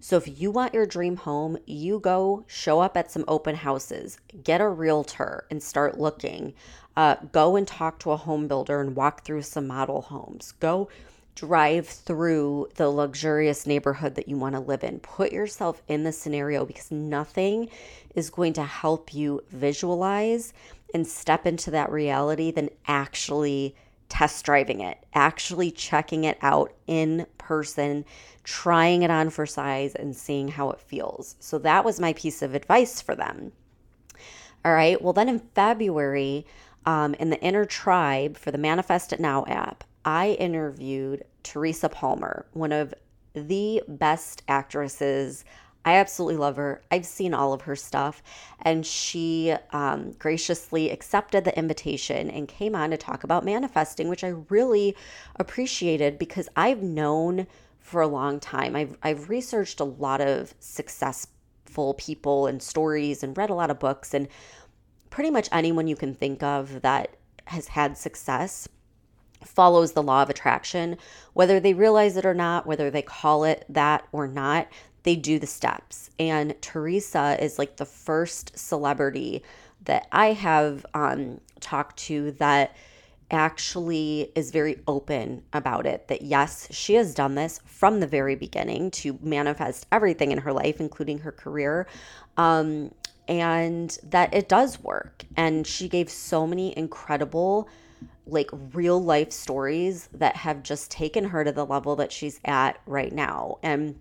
So 0.00 0.16
if 0.16 0.40
you 0.40 0.50
want 0.50 0.74
your 0.74 0.84
dream 0.84 1.16
home, 1.16 1.58
you 1.64 2.00
go 2.00 2.44
show 2.48 2.80
up 2.80 2.96
at 2.96 3.12
some 3.12 3.24
open 3.28 3.54
houses, 3.54 4.18
get 4.42 4.60
a 4.60 4.68
realtor 4.68 5.44
and 5.48 5.62
start 5.62 6.00
looking. 6.00 6.54
Uh, 6.96 7.16
go 7.30 7.54
and 7.54 7.68
talk 7.68 8.00
to 8.00 8.10
a 8.10 8.16
home 8.16 8.48
builder 8.48 8.80
and 8.80 8.96
walk 8.96 9.24
through 9.24 9.42
some 9.42 9.68
model 9.68 10.02
homes. 10.02 10.54
Go 10.58 10.88
drive 11.34 11.86
through 11.86 12.68
the 12.74 12.88
luxurious 12.88 13.66
neighborhood 13.66 14.16
that 14.16 14.28
you 14.28 14.36
want 14.36 14.54
to 14.54 14.60
live 14.60 14.84
in. 14.84 14.98
Put 15.00 15.32
yourself 15.32 15.82
in 15.88 16.02
the 16.02 16.12
scenario 16.12 16.64
because 16.64 16.90
nothing 16.90 17.68
is 18.14 18.28
going 18.28 18.52
to 18.54 18.64
help 18.64 19.14
you 19.14 19.42
visualize 19.50 20.52
and 20.92 21.06
step 21.06 21.46
into 21.46 21.70
that 21.70 21.90
reality 21.90 22.50
than 22.50 22.68
actually 22.86 23.74
test 24.12 24.44
driving 24.44 24.80
it, 24.80 24.98
actually 25.14 25.70
checking 25.70 26.24
it 26.24 26.36
out 26.42 26.70
in 26.86 27.26
person, 27.38 28.04
trying 28.44 29.02
it 29.02 29.10
on 29.10 29.30
for 29.30 29.46
size, 29.46 29.94
and 29.94 30.14
seeing 30.14 30.48
how 30.48 30.68
it 30.68 30.78
feels. 30.78 31.34
So 31.40 31.58
that 31.60 31.82
was 31.82 31.98
my 31.98 32.12
piece 32.12 32.42
of 32.42 32.54
advice 32.54 33.00
for 33.00 33.14
them. 33.14 33.52
All 34.66 34.74
right. 34.74 35.00
Well, 35.00 35.14
then 35.14 35.30
in 35.30 35.38
February, 35.38 36.44
um, 36.84 37.14
in 37.14 37.30
the 37.30 37.40
inner 37.40 37.64
tribe 37.64 38.36
for 38.36 38.50
the 38.50 38.58
Manifest 38.58 39.14
It 39.14 39.18
Now 39.18 39.46
app, 39.46 39.82
I 40.04 40.32
interviewed 40.32 41.24
Teresa 41.42 41.88
Palmer, 41.88 42.44
one 42.52 42.72
of 42.72 42.92
the 43.32 43.82
best 43.88 44.42
actresses 44.46 45.42
I 45.84 45.94
absolutely 45.94 46.36
love 46.36 46.56
her. 46.56 46.82
I've 46.90 47.06
seen 47.06 47.34
all 47.34 47.52
of 47.52 47.62
her 47.62 47.74
stuff, 47.74 48.22
and 48.60 48.86
she 48.86 49.54
um, 49.72 50.12
graciously 50.12 50.90
accepted 50.90 51.44
the 51.44 51.56
invitation 51.58 52.30
and 52.30 52.46
came 52.46 52.74
on 52.74 52.90
to 52.90 52.96
talk 52.96 53.24
about 53.24 53.44
manifesting, 53.44 54.08
which 54.08 54.22
I 54.22 54.34
really 54.48 54.96
appreciated 55.36 56.18
because 56.18 56.48
I've 56.54 56.82
known 56.82 57.46
for 57.80 58.00
a 58.00 58.06
long 58.06 58.38
time. 58.38 58.76
I've 58.76 58.96
I've 59.02 59.28
researched 59.28 59.80
a 59.80 59.84
lot 59.84 60.20
of 60.20 60.54
successful 60.60 61.94
people 61.94 62.46
and 62.46 62.62
stories, 62.62 63.24
and 63.24 63.36
read 63.36 63.50
a 63.50 63.54
lot 63.54 63.70
of 63.70 63.80
books, 63.80 64.14
and 64.14 64.28
pretty 65.10 65.30
much 65.30 65.48
anyone 65.50 65.88
you 65.88 65.96
can 65.96 66.14
think 66.14 66.42
of 66.42 66.82
that 66.82 67.16
has 67.46 67.68
had 67.68 67.98
success 67.98 68.68
follows 69.44 69.92
the 69.92 70.02
law 70.02 70.22
of 70.22 70.30
attraction, 70.30 70.96
whether 71.32 71.58
they 71.58 71.74
realize 71.74 72.16
it 72.16 72.24
or 72.24 72.34
not, 72.34 72.66
whether 72.66 72.90
they 72.90 73.02
call 73.02 73.42
it 73.42 73.64
that 73.68 74.06
or 74.12 74.28
not 74.28 74.68
they 75.02 75.16
do 75.16 75.38
the 75.38 75.46
steps. 75.46 76.10
And 76.18 76.54
Teresa 76.60 77.36
is 77.42 77.58
like 77.58 77.76
the 77.76 77.86
first 77.86 78.58
celebrity 78.58 79.42
that 79.84 80.06
I 80.12 80.32
have 80.32 80.86
um, 80.94 81.40
talked 81.60 81.98
to 82.00 82.32
that 82.32 82.76
actually 83.30 84.30
is 84.34 84.50
very 84.50 84.78
open 84.86 85.42
about 85.54 85.86
it 85.86 86.06
that 86.08 86.22
yes, 86.22 86.68
she 86.70 86.94
has 86.94 87.14
done 87.14 87.34
this 87.34 87.60
from 87.64 87.98
the 87.98 88.06
very 88.06 88.36
beginning 88.36 88.90
to 88.90 89.18
manifest 89.22 89.86
everything 89.90 90.30
in 90.32 90.38
her 90.38 90.52
life, 90.52 90.80
including 90.80 91.18
her 91.18 91.32
career. 91.32 91.86
Um, 92.36 92.92
and 93.28 93.98
that 94.02 94.34
it 94.34 94.48
does 94.48 94.80
work. 94.80 95.24
And 95.36 95.66
she 95.66 95.88
gave 95.88 96.10
so 96.10 96.46
many 96.46 96.76
incredible, 96.76 97.68
like 98.26 98.50
real 98.72 99.02
life 99.02 99.32
stories 99.32 100.08
that 100.12 100.36
have 100.36 100.62
just 100.62 100.90
taken 100.90 101.24
her 101.24 101.44
to 101.44 101.52
the 101.52 101.64
level 101.64 101.96
that 101.96 102.12
she's 102.12 102.40
at 102.44 102.78
right 102.86 103.12
now. 103.12 103.58
And 103.62 103.98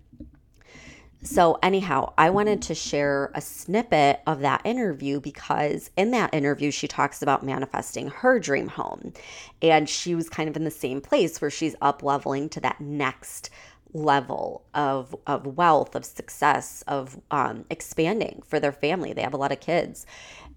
so, 1.24 1.58
anyhow, 1.62 2.12
I 2.18 2.30
wanted 2.30 2.62
to 2.62 2.74
share 2.74 3.30
a 3.34 3.40
snippet 3.40 4.20
of 4.26 4.40
that 4.40 4.60
interview 4.64 5.20
because 5.20 5.88
in 5.96 6.10
that 6.10 6.34
interview, 6.34 6.72
she 6.72 6.88
talks 6.88 7.22
about 7.22 7.44
manifesting 7.44 8.08
her 8.08 8.40
dream 8.40 8.66
home. 8.66 9.12
And 9.60 9.88
she 9.88 10.16
was 10.16 10.28
kind 10.28 10.48
of 10.48 10.56
in 10.56 10.64
the 10.64 10.70
same 10.70 11.00
place 11.00 11.40
where 11.40 11.50
she's 11.50 11.76
up 11.80 12.02
leveling 12.02 12.48
to 12.50 12.60
that 12.60 12.80
next 12.80 13.50
level 13.92 14.64
of, 14.74 15.14
of 15.26 15.46
wealth, 15.46 15.94
of 15.94 16.04
success, 16.04 16.82
of 16.88 17.20
um, 17.30 17.66
expanding 17.70 18.42
for 18.46 18.58
their 18.58 18.72
family. 18.72 19.12
They 19.12 19.22
have 19.22 19.34
a 19.34 19.38
lot 19.38 19.52
of 19.52 19.60
kids. 19.60 20.06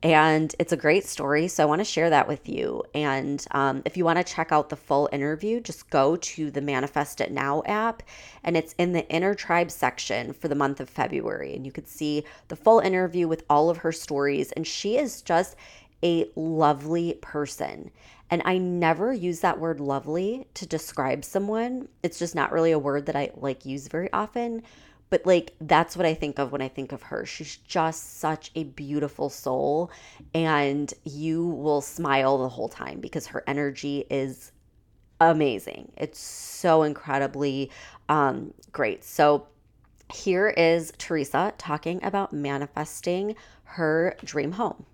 And 0.06 0.56
it's 0.60 0.72
a 0.72 0.78
great 0.78 1.04
story. 1.08 1.48
So 1.48 1.64
I 1.64 1.66
want 1.66 1.80
to 1.80 1.84
share 1.84 2.12
that 2.12 2.28
with 2.28 2.48
you. 2.48 2.84
And 2.94 3.44
um, 3.50 3.82
if 3.86 3.98
you 3.98 4.06
want 4.06 4.20
to 4.20 4.24
check 4.24 4.52
out 4.52 4.70
the 4.70 4.76
full 4.76 5.10
interview, 5.12 5.60
just 5.60 5.90
go 5.90 6.16
to 6.16 6.52
the 6.52 6.62
Manifest 6.62 7.22
It 7.22 7.32
Now 7.32 7.64
app. 7.66 8.04
And 8.44 8.56
it's 8.56 8.76
in 8.78 8.94
the 8.94 9.10
Inner 9.10 9.34
Tribe 9.34 9.72
section 9.72 10.32
for 10.32 10.48
the 10.48 10.54
month 10.54 10.80
of 10.80 10.92
February. 10.92 11.56
And 11.56 11.66
you 11.66 11.72
could 11.72 11.88
see 11.88 12.24
the 12.50 12.56
full 12.56 12.82
interview 12.82 13.28
with 13.28 13.46
all 13.50 13.72
of 13.72 13.78
her 13.78 13.92
stories. 13.92 14.52
And 14.52 14.68
she 14.68 14.96
is 14.96 15.24
just 15.24 15.56
a 16.04 16.30
lovely 16.36 17.18
person. 17.24 17.90
And 18.30 18.44
I 18.46 18.60
never 18.60 19.12
use 19.12 19.40
that 19.40 19.60
word 19.60 19.80
lovely 19.80 20.46
to 20.54 20.68
describe 20.68 21.26
someone. 21.26 21.88
It's 22.04 22.20
just 22.20 22.36
not 22.36 22.52
really 22.52 22.74
a 22.74 22.78
word 22.78 23.08
that 23.08 23.16
I 23.16 23.32
like 23.38 23.66
use 23.66 23.88
very 23.88 24.14
often 24.14 24.62
but 25.16 25.26
like 25.26 25.54
that's 25.62 25.96
what 25.96 26.06
I 26.06 26.14
think 26.14 26.40
of 26.40 26.52
when 26.52 26.62
I 26.62 26.68
think 26.68 26.92
of 26.92 27.04
her. 27.04 27.26
She's 27.26 27.56
just 27.56 28.20
such 28.20 28.52
a 28.54 28.66
beautiful 28.66 29.30
soul 29.30 29.90
and 30.34 30.94
you 31.06 31.48
will 31.48 31.80
smile 31.80 32.38
the 32.38 32.50
whole 32.50 32.68
time 32.68 33.00
because 33.00 33.28
her 33.28 33.42
energy 33.48 34.04
is 34.10 34.52
amazing. 35.22 35.94
It's 35.96 36.20
so 36.20 36.84
incredibly 36.84 37.72
um, 38.10 38.54
great. 38.74 39.06
So 39.06 39.48
here 40.14 40.50
is 40.50 40.92
Teresa 40.98 41.54
talking 41.58 42.04
about 42.04 42.34
manifesting 42.34 43.38
her 43.64 44.18
dream 44.26 44.52
home. 44.52 44.86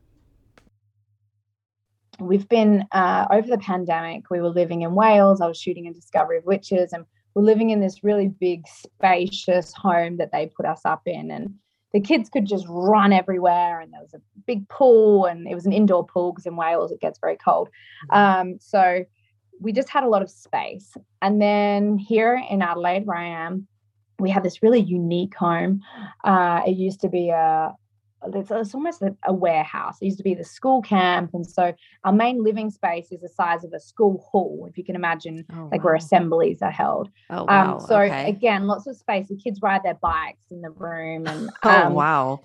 We've 2.19 2.47
been 2.47 2.85
uh, 2.91 3.25
over 3.31 3.47
the 3.47 3.57
pandemic. 3.57 4.29
We 4.29 4.39
were 4.39 4.49
living 4.49 4.83
in 4.83 4.93
Wales. 4.93 5.41
I 5.41 5.47
was 5.47 5.59
shooting 5.59 5.87
a 5.87 5.93
Discovery 5.93 6.37
of 6.37 6.45
Witches, 6.45 6.93
and 6.93 7.05
we're 7.33 7.43
living 7.43 7.69
in 7.69 7.79
this 7.79 8.03
really 8.03 8.27
big, 8.27 8.67
spacious 8.67 9.73
home 9.73 10.17
that 10.17 10.31
they 10.31 10.47
put 10.47 10.65
us 10.65 10.81
up 10.85 11.01
in. 11.05 11.31
And 11.31 11.55
the 11.93 11.99
kids 11.99 12.29
could 12.29 12.45
just 12.45 12.65
run 12.69 13.13
everywhere. 13.13 13.79
And 13.79 13.91
there 13.93 14.01
was 14.01 14.13
a 14.13 14.21
big 14.45 14.67
pool, 14.69 15.25
and 15.25 15.47
it 15.47 15.55
was 15.55 15.65
an 15.65 15.73
indoor 15.73 16.05
pool 16.05 16.31
because 16.31 16.45
in 16.45 16.55
Wales 16.55 16.91
it 16.91 17.01
gets 17.01 17.19
very 17.19 17.37
cold. 17.37 17.69
Mm-hmm. 18.11 18.49
Um, 18.51 18.57
so 18.59 19.05
we 19.59 19.71
just 19.71 19.89
had 19.89 20.03
a 20.03 20.09
lot 20.09 20.21
of 20.21 20.29
space. 20.29 20.93
And 21.21 21.41
then 21.41 21.97
here 21.97 22.41
in 22.49 22.61
Adelaide, 22.61 23.05
where 23.05 23.17
I 23.17 23.27
am, 23.27 23.67
we 24.19 24.29
have 24.29 24.43
this 24.43 24.61
really 24.63 24.81
unique 24.81 25.35
home. 25.35 25.81
Uh, 26.23 26.61
it 26.65 26.77
used 26.77 27.01
to 27.01 27.09
be 27.09 27.29
a, 27.29 27.73
it's, 28.33 28.51
it's 28.51 28.75
almost 28.75 29.01
a, 29.01 29.15
a, 29.25 29.33
warehouse. 29.33 29.97
It 30.01 30.05
used 30.05 30.17
to 30.17 30.23
be 30.23 30.33
the 30.33 30.43
school 30.43 30.81
camp. 30.81 31.31
And 31.33 31.45
so 31.45 31.73
our 32.03 32.13
main 32.13 32.43
living 32.43 32.69
space 32.69 33.11
is 33.11 33.21
the 33.21 33.29
size 33.29 33.63
of 33.63 33.73
a 33.73 33.79
school 33.79 34.25
hall, 34.29 34.67
if 34.69 34.77
you 34.77 34.83
can 34.83 34.95
imagine, 34.95 35.45
oh, 35.53 35.69
like 35.71 35.81
wow. 35.81 35.85
where 35.85 35.95
assemblies 35.95 36.61
are 36.61 36.71
held. 36.71 37.09
Oh, 37.29 37.39
um, 37.41 37.45
wow. 37.47 37.73
Um, 37.73 37.79
so 37.79 37.99
okay. 37.99 38.29
again, 38.29 38.67
lots 38.67 38.87
of 38.87 38.95
space. 38.95 39.27
The 39.27 39.37
kids 39.37 39.59
ride 39.61 39.83
their 39.83 39.97
bikes 40.01 40.45
in 40.51 40.61
the 40.61 40.69
room. 40.71 41.27
And 41.27 41.49
oh, 41.63 41.69
um, 41.69 41.93
wow. 41.93 42.41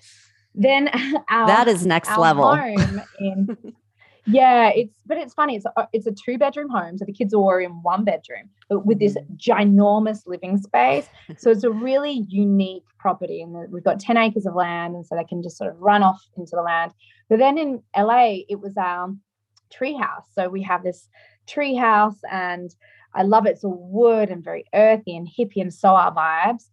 Then 0.55 0.89
our, 1.29 1.47
that 1.47 1.67
is 1.67 1.85
next 1.85 2.17
level. 2.17 2.55
Home 2.55 3.01
in 3.19 3.57
Yeah, 4.29 4.71
it's 4.75 4.93
but 5.05 5.17
it's 5.17 5.33
funny. 5.33 5.55
It's 5.55 5.65
a, 5.65 5.87
it's 5.93 6.05
a 6.05 6.11
two 6.11 6.37
bedroom 6.37 6.69
home, 6.69 6.97
so 6.97 7.05
the 7.05 7.13
kids 7.13 7.33
are 7.33 7.61
in 7.61 7.71
one 7.81 8.03
bedroom, 8.03 8.49
but 8.69 8.85
with 8.85 8.99
this 8.99 9.15
mm. 9.15 9.37
ginormous 9.37 10.27
living 10.27 10.57
space. 10.57 11.07
So 11.37 11.51
it's 11.51 11.63
a 11.63 11.71
really 11.71 12.25
unique 12.27 12.83
property, 12.99 13.41
and 13.41 13.71
we've 13.71 13.83
got 13.83 13.99
ten 13.99 14.17
acres 14.17 14.45
of 14.45 14.55
land, 14.55 14.95
and 14.95 15.05
so 15.05 15.15
they 15.15 15.23
can 15.23 15.41
just 15.41 15.57
sort 15.57 15.71
of 15.71 15.79
run 15.79 16.03
off 16.03 16.21
into 16.35 16.51
the 16.55 16.61
land. 16.61 16.91
But 17.29 17.39
then 17.39 17.57
in 17.57 17.81
LA, 17.95 18.39
it 18.49 18.59
was 18.59 18.75
our 18.77 19.13
tree 19.71 19.95
house. 19.95 20.27
So 20.33 20.49
we 20.49 20.61
have 20.63 20.83
this 20.83 21.07
tree 21.47 21.75
house, 21.75 22.19
and 22.29 22.75
I 23.13 23.23
love 23.23 23.45
it. 23.45 23.51
It's 23.51 23.63
all 23.63 23.87
wood 23.89 24.29
and 24.29 24.43
very 24.43 24.65
earthy 24.73 25.15
and 25.15 25.27
hippie 25.27 25.61
and 25.61 25.73
so 25.73 25.89
our 25.89 26.13
vibes. 26.13 26.65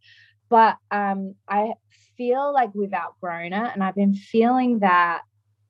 But 0.49 0.77
um, 0.91 1.35
I 1.49 1.75
feel 2.17 2.53
like 2.53 2.75
we've 2.75 2.93
outgrown 2.93 3.53
it, 3.53 3.71
and 3.75 3.83
I've 3.85 3.95
been 3.95 4.15
feeling 4.15 4.81
that 4.81 5.23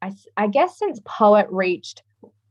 I, 0.05 0.13
I 0.37 0.47
guess 0.49 0.79
since 0.79 1.01
Poet 1.05 1.47
reached 1.51 2.03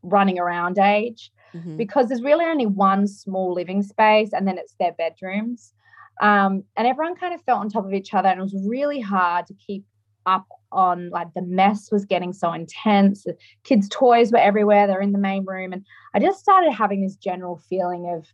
running 0.02 0.40
around 0.40 0.78
age, 0.80 1.32
mm-hmm. 1.54 1.78
because 1.78 2.08
there's 2.08 2.22
really 2.22 2.46
only 2.46 2.66
one 2.66 3.08
small 3.08 3.54
living 3.54 3.84
space 3.84 4.32
and 4.34 4.48
then 4.48 4.58
it's 4.58 4.76
their 4.80 4.94
bedrooms. 4.94 5.74
Um, 6.22 6.64
and 6.76 6.88
everyone 6.88 7.16
kind 7.16 7.34
of 7.34 7.42
felt 7.42 7.60
on 7.60 7.70
top 7.70 7.86
of 7.86 7.94
each 7.94 8.14
other 8.14 8.30
and 8.30 8.40
it 8.40 8.44
was 8.44 8.56
really 8.68 9.00
hard 9.00 9.48
to 9.48 9.54
keep 9.54 9.84
up 10.26 10.46
on 10.72 11.10
like 11.10 11.28
the 11.36 11.42
mess 11.42 11.92
was 11.92 12.06
getting 12.06 12.32
so 12.32 12.54
intense 12.54 13.24
the 13.26 13.36
kids 13.66 13.90
toys 13.90 14.32
were 14.32 14.38
everywhere 14.38 14.88
they're 14.88 15.02
in 15.02 15.12
the 15.12 15.20
main 15.20 15.44
room 15.46 15.74
and 15.74 15.86
i 16.16 16.20
just 16.20 16.40
started 16.40 16.72
having 16.72 17.04
this 17.04 17.18
general 17.18 17.62
feeling 17.70 18.10
of 18.16 18.26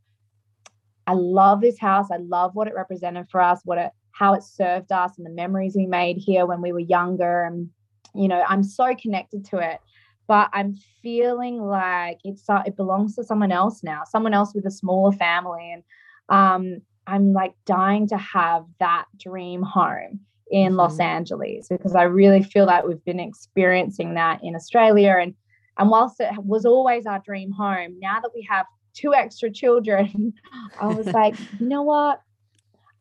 i 1.07 1.13
love 1.13 1.61
this 1.61 1.79
house 1.79 2.05
i 2.11 2.17
love 2.17 2.53
what 2.53 2.67
it 2.67 2.75
represented 2.75 3.27
for 3.27 3.41
us 3.41 3.61
what 3.65 3.79
it 3.79 3.91
how 4.19 4.33
it 4.33 4.43
served 4.43 4.91
us 4.91 5.17
and 5.17 5.25
the 5.25 5.31
memories 5.31 5.75
we 5.77 5.85
made 5.85 6.17
here 6.17 6.45
when 6.45 6.61
we 6.61 6.73
were 6.73 6.79
younger. 6.79 7.45
And, 7.45 7.69
you 8.13 8.27
know, 8.27 8.43
I'm 8.47 8.63
so 8.63 8.95
connected 8.95 9.45
to 9.45 9.57
it. 9.57 9.79
But 10.27 10.49
I'm 10.53 10.75
feeling 11.01 11.59
like 11.59 12.19
it's 12.23 12.47
uh, 12.47 12.61
it 12.65 12.75
belongs 12.75 13.15
to 13.15 13.23
someone 13.23 13.51
else 13.51 13.81
now, 13.81 14.03
someone 14.03 14.33
else 14.33 14.53
with 14.53 14.65
a 14.67 14.71
smaller 14.71 15.11
family. 15.11 15.73
And 15.73 15.83
um, 16.29 16.81
I'm 17.07 17.33
like 17.33 17.53
dying 17.65 18.07
to 18.09 18.17
have 18.17 18.65
that 18.79 19.05
dream 19.17 19.63
home 19.63 20.19
in 20.51 20.69
mm-hmm. 20.69 20.75
Los 20.77 20.99
Angeles 20.99 21.67
because 21.67 21.95
I 21.95 22.03
really 22.03 22.43
feel 22.43 22.67
that 22.67 22.87
we've 22.87 23.03
been 23.05 23.19
experiencing 23.19 24.13
that 24.15 24.39
in 24.43 24.55
Australia. 24.55 25.17
And 25.19 25.33
and 25.79 25.89
whilst 25.89 26.19
it 26.19 26.31
was 26.37 26.65
always 26.65 27.05
our 27.05 27.19
dream 27.25 27.51
home, 27.51 27.97
now 27.99 28.19
that 28.19 28.31
we 28.35 28.45
have 28.49 28.65
two 28.93 29.13
extra 29.13 29.49
children, 29.49 30.33
I 30.81 30.87
was 30.87 31.07
like, 31.07 31.35
you 31.59 31.67
know 31.67 31.83
what? 31.83 32.21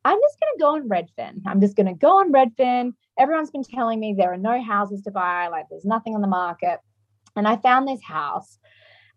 I'm 0.08 0.18
just 0.22 0.40
going 0.40 0.54
to 0.54 0.58
go 0.58 0.74
on 0.74 0.88
Redfin. 0.88 1.42
I'm 1.46 1.60
just 1.60 1.76
going 1.76 1.86
to 1.86 1.92
go 1.92 2.18
on 2.18 2.32
Redfin. 2.32 2.94
Everyone's 3.18 3.50
been 3.50 3.62
telling 3.62 4.00
me 4.00 4.14
there 4.16 4.32
are 4.32 4.38
no 4.38 4.62
houses 4.62 5.02
to 5.02 5.10
buy, 5.10 5.48
like 5.48 5.66
there's 5.68 5.84
nothing 5.84 6.14
on 6.14 6.22
the 6.22 6.28
market. 6.28 6.78
And 7.36 7.46
I 7.46 7.56
found 7.56 7.86
this 7.86 8.02
house 8.02 8.58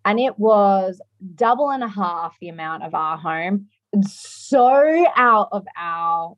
and 0.03 0.19
it 0.19 0.37
was 0.37 0.99
double 1.35 1.71
and 1.71 1.81
a 1.81 1.87
half 1.87 2.35
the 2.41 2.49
amount 2.49 2.83
of 2.83 2.93
our 2.93 3.17
home. 3.17 3.67
So 4.05 5.05
out 5.15 5.47
of 5.53 5.65
our 5.77 6.35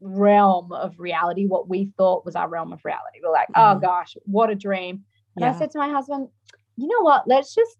realm 0.00 0.70
of 0.72 1.00
reality, 1.00 1.46
what 1.46 1.70
we 1.70 1.86
thought 1.96 2.26
was 2.26 2.36
our 2.36 2.48
realm 2.48 2.74
of 2.74 2.84
reality. 2.84 3.20
We're 3.22 3.32
like, 3.32 3.48
mm. 3.48 3.76
oh 3.76 3.78
gosh, 3.78 4.16
what 4.24 4.50
a 4.50 4.54
dream. 4.54 5.02
And 5.36 5.44
yeah. 5.44 5.54
I 5.54 5.58
said 5.58 5.70
to 5.70 5.78
my 5.78 5.88
husband, 5.88 6.28
you 6.76 6.88
know 6.88 7.00
what? 7.00 7.26
Let's 7.26 7.54
just 7.54 7.78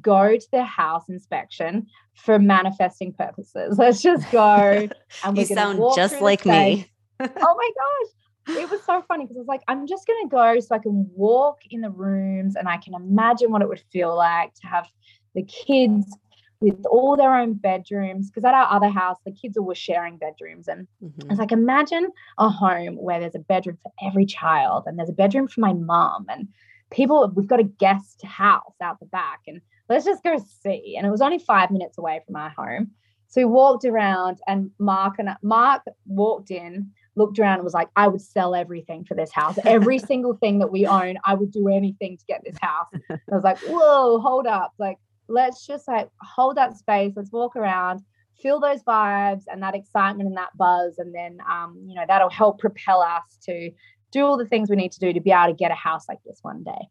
go 0.00 0.36
to 0.36 0.46
the 0.50 0.64
house 0.64 1.08
inspection 1.08 1.86
for 2.14 2.38
manifesting 2.38 3.12
purposes. 3.12 3.76
Let's 3.78 4.02
just 4.02 4.30
go. 4.30 4.88
And 5.24 5.38
you 5.38 5.44
sound 5.44 5.80
just 5.94 6.20
like 6.20 6.46
me. 6.46 6.90
oh 7.20 7.26
my 7.26 7.70
gosh. 7.76 8.56
It 8.58 8.70
was 8.70 8.82
so 8.84 9.02
funny 9.08 9.24
because 9.24 9.38
I 9.38 9.40
was 9.40 9.48
like, 9.48 9.62
I'm 9.68 9.86
just 9.86 10.06
going 10.06 10.22
to 10.24 10.28
go 10.28 10.60
so 10.60 10.74
I 10.74 10.78
can 10.78 11.08
walk 11.14 11.60
in 11.70 11.80
the 11.80 11.88
rooms 11.88 12.56
and 12.56 12.68
I 12.68 12.76
can 12.76 12.92
imagine 12.94 13.50
what 13.50 13.62
it 13.62 13.68
would 13.68 13.82
feel 13.90 14.14
like 14.14 14.52
to 14.54 14.66
have 14.66 14.86
the 15.34 15.42
kids 15.42 16.14
with 16.60 16.84
all 16.86 17.16
their 17.16 17.34
own 17.34 17.54
bedrooms. 17.54 18.30
Because 18.30 18.44
at 18.44 18.52
our 18.52 18.70
other 18.70 18.90
house, 18.90 19.16
the 19.24 19.32
kids 19.32 19.56
were 19.58 19.74
sharing 19.74 20.18
bedrooms. 20.18 20.68
And 20.68 20.86
mm-hmm. 21.02 21.28
I 21.28 21.32
was 21.32 21.38
like, 21.38 21.52
imagine 21.52 22.10
a 22.38 22.50
home 22.50 22.96
where 22.96 23.18
there's 23.18 23.34
a 23.34 23.40
bedroom 23.40 23.78
for 23.82 23.92
every 24.06 24.26
child 24.26 24.84
and 24.86 24.98
there's 24.98 25.10
a 25.10 25.14
bedroom 25.14 25.48
for 25.48 25.60
my 25.60 25.72
mom. 25.72 26.26
And 26.28 26.48
people, 26.94 27.30
we've 27.34 27.46
got 27.48 27.60
a 27.60 27.64
guest 27.64 28.24
house 28.24 28.74
out 28.82 29.00
the 29.00 29.06
back. 29.06 29.40
And 29.46 29.60
let's 29.88 30.04
just 30.04 30.22
go 30.22 30.38
see. 30.62 30.94
And 30.96 31.06
it 31.06 31.10
was 31.10 31.20
only 31.20 31.38
five 31.38 31.70
minutes 31.70 31.98
away 31.98 32.20
from 32.26 32.36
our 32.36 32.50
home. 32.56 32.92
So 33.26 33.40
we 33.40 33.46
walked 33.46 33.84
around 33.84 34.38
and 34.46 34.70
Mark 34.78 35.16
and 35.18 35.30
Mark 35.42 35.82
walked 36.06 36.50
in, 36.50 36.90
looked 37.16 37.38
around 37.38 37.54
and 37.54 37.64
was 37.64 37.74
like, 37.74 37.88
I 37.96 38.06
would 38.06 38.20
sell 38.20 38.54
everything 38.54 39.04
for 39.04 39.14
this 39.14 39.32
house. 39.32 39.58
Every 39.64 39.98
single 40.10 40.34
thing 40.34 40.60
that 40.60 40.70
we 40.70 40.86
own, 40.86 41.16
I 41.24 41.34
would 41.34 41.50
do 41.50 41.68
anything 41.68 42.16
to 42.16 42.24
get 42.26 42.42
this 42.44 42.56
house. 42.62 42.86
I 43.10 43.18
was 43.34 43.44
like, 43.44 43.58
whoa, 43.66 44.20
hold 44.20 44.46
up. 44.46 44.72
Like, 44.78 44.98
let's 45.28 45.66
just 45.66 45.88
like 45.88 46.08
hold 46.20 46.56
that 46.56 46.76
space. 46.76 47.12
Let's 47.16 47.32
walk 47.32 47.56
around, 47.56 48.02
feel 48.40 48.60
those 48.60 48.82
vibes 48.84 49.44
and 49.50 49.62
that 49.62 49.74
excitement 49.74 50.28
and 50.28 50.36
that 50.36 50.56
buzz. 50.56 50.98
And 50.98 51.14
then 51.14 51.38
um, 51.50 51.82
you 51.88 51.94
know, 51.94 52.04
that'll 52.06 52.30
help 52.30 52.60
propel 52.60 53.02
us 53.02 53.38
to 53.46 53.70
do 54.14 54.24
all 54.24 54.38
the 54.38 54.46
things 54.46 54.70
we 54.70 54.76
need 54.76 54.92
to 54.92 55.00
do 55.00 55.12
to 55.12 55.20
be 55.20 55.32
able 55.32 55.48
to 55.48 55.52
get 55.52 55.70
a 55.70 55.74
house 55.74 56.08
like 56.08 56.20
this 56.24 56.38
one 56.42 56.62
day. 56.62 56.88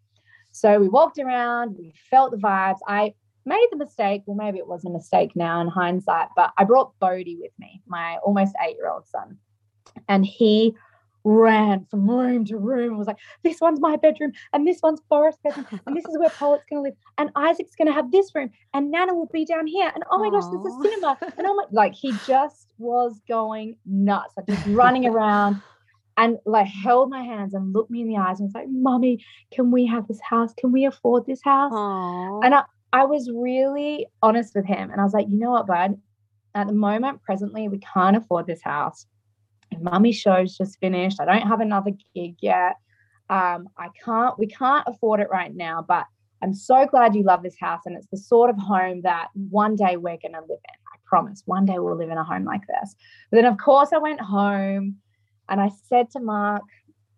So 0.52 0.80
we 0.80 0.88
walked 0.88 1.18
around, 1.18 1.76
we 1.78 1.94
felt 2.12 2.32
the 2.32 2.38
vibes. 2.38 2.78
I 2.88 3.14
made 3.46 3.68
the 3.72 3.78
mistake, 3.78 4.22
well, 4.26 4.38
maybe 4.38 4.60
it 4.60 4.68
wasn't 4.68 4.94
a 4.94 4.98
mistake 4.98 5.32
now 5.36 5.62
in 5.62 5.68
hindsight, 5.68 6.28
but 6.36 6.54
I 6.58 6.64
brought 6.64 6.98
Bodhi 7.00 7.38
with 7.40 7.52
me, 7.58 7.82
my 7.88 8.18
almost 8.18 8.54
eight 8.64 8.76
year 8.76 8.90
old 8.90 9.08
son. 9.08 9.38
And 10.08 10.26
he 10.26 10.76
ran 11.24 11.86
from 11.90 12.10
room 12.10 12.44
to 12.46 12.58
room 12.58 12.90
and 12.90 12.98
was 12.98 13.08
like, 13.08 13.20
This 13.44 13.62
one's 13.62 13.80
my 13.80 13.96
bedroom, 13.96 14.34
and 14.52 14.68
this 14.68 14.80
one's 14.84 15.02
Forest's 15.10 15.42
bedroom, 15.44 15.68
and 15.88 15.96
this 15.96 16.06
is 16.06 16.18
where 16.18 16.30
Poet's 16.30 16.66
going 16.70 16.84
to 16.84 16.90
live, 16.90 16.98
and 17.18 17.30
Isaac's 17.36 17.76
going 17.76 17.88
to 17.88 17.94
have 17.94 18.12
this 18.12 18.34
room, 18.36 18.50
and 18.74 18.92
Nana 18.92 19.14
will 19.14 19.30
be 19.32 19.46
down 19.46 19.66
here, 19.66 19.92
and 19.94 20.04
oh 20.12 20.20
my 20.20 20.28
Aww. 20.28 20.32
gosh, 20.32 20.44
there's 20.52 20.66
a 20.66 20.90
cinema, 20.90 21.18
and 21.38 21.48
oh 21.48 21.56
my, 21.56 21.66
like 21.72 21.94
he 21.94 22.14
just 22.28 22.74
was 22.78 23.22
going 23.28 23.78
nuts, 23.86 24.34
like 24.36 24.48
just 24.48 24.68
running 24.68 25.08
around 25.14 25.62
and 26.18 26.38
like 26.46 26.68
held 26.68 27.10
my 27.10 27.24
hands 27.24 27.54
and 27.54 27.74
looked 27.74 27.92
me 27.92 28.02
in 28.02 28.08
the 28.08 28.18
eyes 28.18 28.40
and 28.40 28.48
was 28.48 28.54
like, 28.54 28.68
Mommy, 28.70 29.24
can 29.52 29.72
we 29.72 29.86
have 29.88 30.08
this 30.08 30.20
house? 30.22 30.54
Can 30.54 30.72
we 30.72 30.86
afford 30.86 31.26
this 31.26 31.42
house? 31.44 31.72
Aww. 31.72 32.42
And 32.44 32.54
I, 32.54 32.64
I 32.92 33.06
was 33.06 33.30
really 33.34 34.08
honest 34.22 34.54
with 34.56 34.66
him. 34.66 34.92
And 34.92 35.02
I 35.02 35.04
was 35.04 35.14
like, 35.14 35.28
you 35.30 35.40
know 35.40 35.52
what, 35.52 35.68
bud? 35.68 36.00
At 36.56 36.68
the 36.68 36.74
moment, 36.74 37.24
presently, 37.24 37.68
we 37.68 37.80
can't 37.80 38.16
afford 38.16 38.46
this 38.46 38.62
house. 38.62 39.08
Mummy's 39.82 40.18
show's 40.18 40.56
just 40.56 40.80
finished, 40.80 41.20
I 41.20 41.26
don't 41.26 41.48
have 41.48 41.62
another 41.62 41.92
gig 42.14 42.36
yet. 42.42 42.76
Um, 43.30 43.68
I 43.78 43.88
can't, 44.06 44.38
we 44.38 44.46
can't 44.46 44.88
afford 44.88 45.20
it 45.20 45.30
right 45.32 45.54
now, 45.54 45.84
but 45.88 46.06
I'm 46.44 46.54
so 46.54 46.86
glad 46.86 47.16
you 47.16 47.24
love 47.24 47.42
this 47.42 47.58
house. 47.60 47.82
And 47.86 47.98
it's 47.98 48.08
the 48.12 48.18
sort 48.18 48.52
of 48.52 48.58
home 48.58 49.02
that 49.02 49.30
one 49.34 49.76
day 49.76 49.98
we're 49.98 50.18
going 50.18 50.34
to 50.34 50.42
live 50.42 50.50
in. 50.50 50.76
I 50.94 50.98
promise 51.06 51.42
one 51.46 51.66
day 51.66 51.80
we'll 51.80 51.98
live 51.98 52.12
in 52.12 52.18
a 52.18 52.24
home 52.24 52.44
like 52.44 52.68
this. 52.68 52.96
But 53.32 53.38
then, 53.38 53.46
of 53.46 53.58
course, 53.58 53.90
I 53.94 53.98
went 53.98 54.22
home 54.22 54.98
and 55.50 55.60
I 55.62 55.70
said 55.88 56.10
to 56.12 56.20
Mark, 56.20 56.64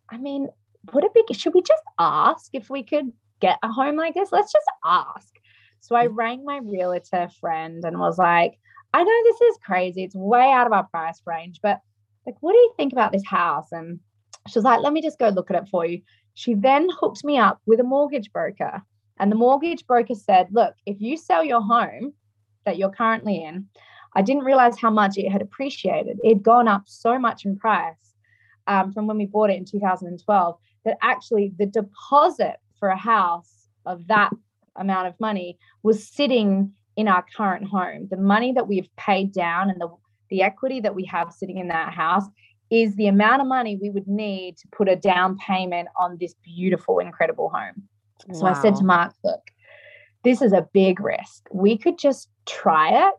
I 0.10 0.18
mean, 0.18 0.50
would 0.94 1.04
it 1.04 1.14
be, 1.14 1.34
should 1.34 1.54
we 1.54 1.62
just 1.62 1.84
ask 2.00 2.50
if 2.54 2.70
we 2.70 2.84
could 2.84 3.12
get 3.40 3.58
a 3.64 3.72
home 3.72 3.96
like 3.96 4.14
this? 4.14 4.32
Let's 4.32 4.52
just 4.52 4.66
ask. 4.84 5.34
So 5.82 5.96
I 5.96 6.08
mm. 6.08 6.16
rang 6.16 6.46
my 6.46 6.60
realtor 6.64 7.30
friend 7.40 7.84
and 7.86 8.00
was 8.00 8.18
like, 8.18 8.60
I 8.94 9.04
know 9.04 9.24
this 9.24 9.42
is 9.42 9.60
crazy. 9.64 10.04
It's 10.04 10.16
way 10.16 10.52
out 10.52 10.68
of 10.68 10.74
our 10.74 10.86
price 10.86 11.22
range, 11.26 11.60
but 11.62 11.80
like, 12.26 12.36
what 12.40 12.54
do 12.54 12.58
you 12.58 12.74
think 12.78 12.94
about 12.94 13.12
this 13.12 13.26
house? 13.26 13.72
And 13.72 14.00
she 14.48 14.58
was 14.58 14.64
like, 14.64 14.82
let 14.82 14.94
me 14.94 15.02
just 15.02 15.20
go 15.20 15.30
look 15.30 15.52
at 15.52 15.62
it 15.62 15.70
for 15.70 15.86
you. 15.86 16.02
She 16.34 16.54
then 16.54 16.88
hooked 16.90 17.24
me 17.24 17.38
up 17.38 17.62
with 17.66 17.80
a 17.80 17.84
mortgage 17.84 18.32
broker. 18.32 18.82
And 19.20 19.32
the 19.32 19.36
mortgage 19.36 19.86
broker 19.86 20.16
said, 20.16 20.48
look, 20.52 20.76
if 20.86 21.00
you 21.00 21.18
sell 21.18 21.44
your 21.44 21.62
home 21.62 22.14
that 22.66 22.78
you're 22.78 22.90
currently 22.90 23.44
in, 23.44 23.68
I 24.16 24.22
didn't 24.22 24.44
realize 24.44 24.80
how 24.80 24.90
much 24.90 25.18
it 25.18 25.30
had 25.30 25.42
appreciated. 25.42 26.20
It 26.24 26.30
had 26.30 26.44
gone 26.44 26.68
up 26.68 26.84
so 26.86 27.20
much 27.20 27.46
in 27.46 27.58
price 27.58 28.15
um, 28.68 28.92
from 28.94 29.08
when 29.08 29.18
we 29.18 29.26
bought 29.26 29.50
it 29.50 29.58
in 29.58 29.66
2012 29.66 30.58
that 30.86 30.98
actually 31.02 31.52
the 31.58 31.66
deposit 31.66 32.58
for 32.80 32.90
a 32.90 32.98
house 32.98 33.68
of 33.86 34.08
that 34.08 34.32
amount 34.76 35.08
of 35.08 35.20
money 35.20 35.58
was 35.84 36.08
sitting 36.08 36.72
in 36.96 37.08
our 37.08 37.26
current 37.36 37.68
home. 37.68 38.08
The 38.10 38.18
money 38.18 38.54
that 38.54 38.68
we've 38.68 38.94
paid 38.96 39.34
down 39.34 39.70
and 39.70 39.80
the, 39.80 39.90
the 40.30 40.42
equity 40.42 40.80
that 40.82 40.96
we 40.96 41.06
have 41.06 41.32
sitting 41.32 41.58
in 41.58 41.68
that 41.70 41.94
house 41.94 42.26
is 42.72 42.96
the 42.96 43.08
amount 43.08 43.42
of 43.42 43.48
money 43.48 43.78
we 43.80 43.90
would 43.90 44.08
need 44.08 44.58
to 44.58 44.68
put 44.72 44.90
a 44.90 44.96
down 44.96 45.38
payment 45.38 45.88
on 46.00 46.18
this 46.20 46.34
beautiful, 46.44 47.00
incredible 47.00 47.50
home. 47.50 47.84
So 48.34 48.44
wow. 48.44 48.54
I 48.54 48.62
said 48.62 48.76
to 48.78 48.84
Mark, 48.84 49.14
look, 49.24 49.42
this 50.24 50.42
is 50.42 50.52
a 50.52 50.68
big 50.74 51.00
risk. 51.00 51.48
We 51.52 51.78
could 51.78 52.00
just 52.00 52.30
try 52.46 53.08
it 53.08 53.14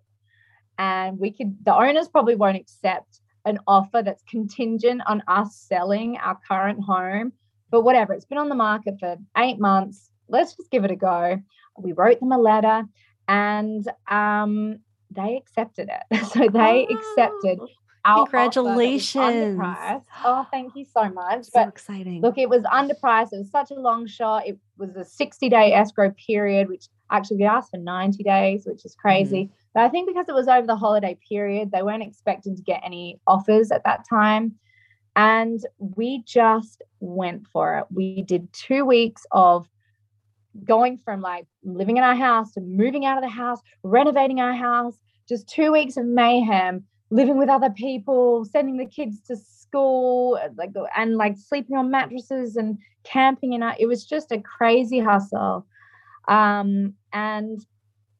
and 0.78 1.18
we 1.18 1.30
could, 1.30 1.56
the 1.64 1.74
owners 1.74 2.08
probably 2.08 2.34
won't 2.34 2.56
accept 2.56 3.20
an 3.46 3.58
offer 3.66 4.02
that's 4.02 4.22
contingent 4.24 5.00
on 5.06 5.22
us 5.28 5.56
selling 5.56 6.18
our 6.18 6.38
current 6.46 6.80
home. 6.82 7.32
But 7.70 7.82
whatever, 7.82 8.12
it's 8.12 8.26
been 8.26 8.38
on 8.38 8.48
the 8.48 8.54
market 8.54 8.96
for 9.00 9.16
eight 9.38 9.58
months. 9.58 10.10
Let's 10.28 10.54
just 10.54 10.70
give 10.70 10.84
it 10.84 10.90
a 10.90 10.96
go. 10.96 11.40
We 11.78 11.92
wrote 11.92 12.20
them 12.20 12.32
a 12.32 12.38
letter 12.38 12.84
and 13.28 13.88
um, 14.08 14.80
they 15.10 15.36
accepted 15.36 15.88
it. 15.88 16.24
So 16.26 16.48
they 16.48 16.86
oh, 16.88 16.96
accepted 16.96 17.60
our 18.04 18.24
congratulations. 18.24 19.14
Oh, 20.24 20.46
thank 20.50 20.74
you 20.76 20.84
so 20.84 21.08
much. 21.08 21.44
So 21.44 21.50
but 21.54 21.68
exciting. 21.68 22.20
Look, 22.22 22.38
it 22.38 22.48
was 22.48 22.62
underpriced. 22.62 23.32
It 23.32 23.38
was 23.38 23.50
such 23.50 23.70
a 23.70 23.74
long 23.74 24.06
shot. 24.06 24.46
It 24.46 24.58
was 24.76 24.96
a 24.96 25.04
60 25.04 25.48
day 25.48 25.72
escrow 25.72 26.12
period, 26.12 26.68
which 26.68 26.86
actually 27.10 27.38
we 27.38 27.44
asked 27.44 27.70
for 27.70 27.78
90 27.78 28.22
days, 28.22 28.64
which 28.66 28.84
is 28.84 28.94
crazy. 28.94 29.44
Mm-hmm. 29.44 29.52
But 29.76 29.84
I 29.84 29.90
think 29.90 30.08
because 30.08 30.26
it 30.26 30.34
was 30.34 30.48
over 30.48 30.66
the 30.66 30.74
holiday 30.74 31.18
period, 31.28 31.70
they 31.70 31.82
weren't 31.82 32.02
expecting 32.02 32.56
to 32.56 32.62
get 32.62 32.80
any 32.82 33.20
offers 33.26 33.70
at 33.70 33.84
that 33.84 34.06
time. 34.08 34.54
And 35.16 35.60
we 35.78 36.22
just 36.26 36.80
went 37.00 37.46
for 37.48 37.76
it. 37.76 37.84
We 37.90 38.22
did 38.22 38.50
two 38.54 38.86
weeks 38.86 39.26
of 39.32 39.68
going 40.64 40.96
from 40.96 41.20
like 41.20 41.44
living 41.62 41.98
in 41.98 42.04
our 42.04 42.14
house 42.14 42.52
to 42.52 42.62
moving 42.62 43.04
out 43.04 43.18
of 43.18 43.22
the 43.22 43.28
house, 43.28 43.60
renovating 43.82 44.40
our 44.40 44.54
house, 44.54 44.94
just 45.28 45.46
two 45.46 45.72
weeks 45.72 45.98
of 45.98 46.06
mayhem, 46.06 46.82
living 47.10 47.36
with 47.36 47.50
other 47.50 47.68
people, 47.68 48.46
sending 48.46 48.78
the 48.78 48.86
kids 48.86 49.20
to 49.26 49.36
school, 49.36 50.40
like 50.56 50.70
and 50.96 51.18
like 51.18 51.36
sleeping 51.36 51.76
on 51.76 51.90
mattresses 51.90 52.56
and 52.56 52.78
camping 53.04 53.52
in 53.52 53.62
our 53.62 53.76
it 53.78 53.84
was 53.84 54.06
just 54.06 54.32
a 54.32 54.40
crazy 54.40 55.00
hustle. 55.00 55.66
Um, 56.28 56.94
and 57.12 57.60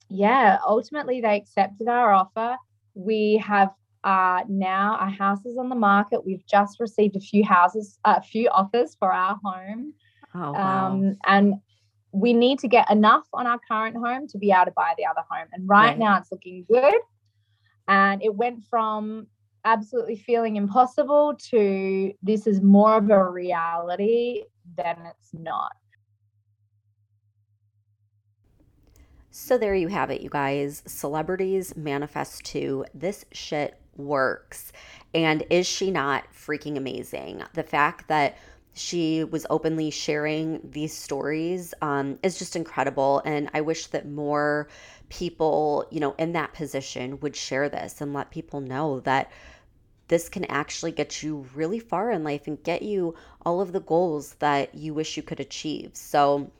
yeah, 0.08 0.58
ultimately 0.66 1.20
they 1.20 1.36
accepted 1.36 1.88
our 1.88 2.12
offer. 2.12 2.56
We 2.94 3.42
have 3.46 3.70
uh, 4.04 4.42
now 4.48 4.96
our 5.00 5.10
house 5.10 5.44
is 5.44 5.58
on 5.58 5.68
the 5.68 5.74
market. 5.74 6.24
We've 6.24 6.46
just 6.46 6.78
received 6.78 7.16
a 7.16 7.20
few 7.20 7.44
houses, 7.44 7.98
a 8.04 8.22
few 8.22 8.48
offers 8.50 8.96
for 8.98 9.12
our 9.12 9.38
home. 9.44 9.94
Oh, 10.34 10.52
wow. 10.52 10.86
Um, 10.92 11.16
and 11.26 11.54
we 12.12 12.32
need 12.32 12.60
to 12.60 12.68
get 12.68 12.90
enough 12.90 13.26
on 13.32 13.46
our 13.46 13.58
current 13.68 13.96
home 13.96 14.28
to 14.28 14.38
be 14.38 14.52
able 14.52 14.66
to 14.66 14.72
buy 14.76 14.94
the 14.96 15.06
other 15.06 15.22
home. 15.28 15.48
And 15.52 15.68
right, 15.68 15.88
right. 15.88 15.98
now 15.98 16.18
it's 16.18 16.30
looking 16.30 16.64
good. 16.70 16.94
And 17.88 18.22
it 18.22 18.34
went 18.34 18.62
from 18.70 19.26
absolutely 19.64 20.16
feeling 20.16 20.56
impossible 20.56 21.34
to 21.50 22.12
this 22.22 22.46
is 22.46 22.62
more 22.62 22.96
of 22.96 23.10
a 23.10 23.28
reality 23.28 24.44
than 24.76 24.96
it's 25.06 25.30
not. 25.34 25.72
So 29.38 29.58
there 29.58 29.74
you 29.74 29.88
have 29.88 30.10
it, 30.10 30.22
you 30.22 30.30
guys. 30.30 30.82
Celebrities 30.86 31.76
manifest 31.76 32.42
too. 32.42 32.86
This 32.94 33.26
shit 33.32 33.78
works. 33.94 34.72
And 35.14 35.44
is 35.50 35.66
she 35.66 35.90
not 35.90 36.24
freaking 36.32 36.78
amazing? 36.78 37.42
The 37.52 37.62
fact 37.62 38.08
that 38.08 38.38
she 38.72 39.24
was 39.24 39.46
openly 39.50 39.90
sharing 39.90 40.60
these 40.64 40.96
stories 40.96 41.74
um, 41.82 42.18
is 42.22 42.38
just 42.38 42.56
incredible. 42.56 43.20
And 43.26 43.50
I 43.52 43.60
wish 43.60 43.88
that 43.88 44.08
more 44.08 44.68
people, 45.10 45.86
you 45.90 46.00
know, 46.00 46.14
in 46.18 46.32
that 46.32 46.54
position 46.54 47.20
would 47.20 47.36
share 47.36 47.68
this 47.68 48.00
and 48.00 48.14
let 48.14 48.30
people 48.30 48.62
know 48.62 49.00
that 49.00 49.30
this 50.08 50.30
can 50.30 50.46
actually 50.46 50.92
get 50.92 51.22
you 51.22 51.46
really 51.54 51.78
far 51.78 52.10
in 52.10 52.24
life 52.24 52.46
and 52.46 52.62
get 52.62 52.80
you 52.80 53.14
all 53.44 53.60
of 53.60 53.72
the 53.72 53.80
goals 53.80 54.32
that 54.38 54.74
you 54.74 54.94
wish 54.94 55.18
you 55.18 55.22
could 55.22 55.40
achieve. 55.40 55.90
So 55.92 56.50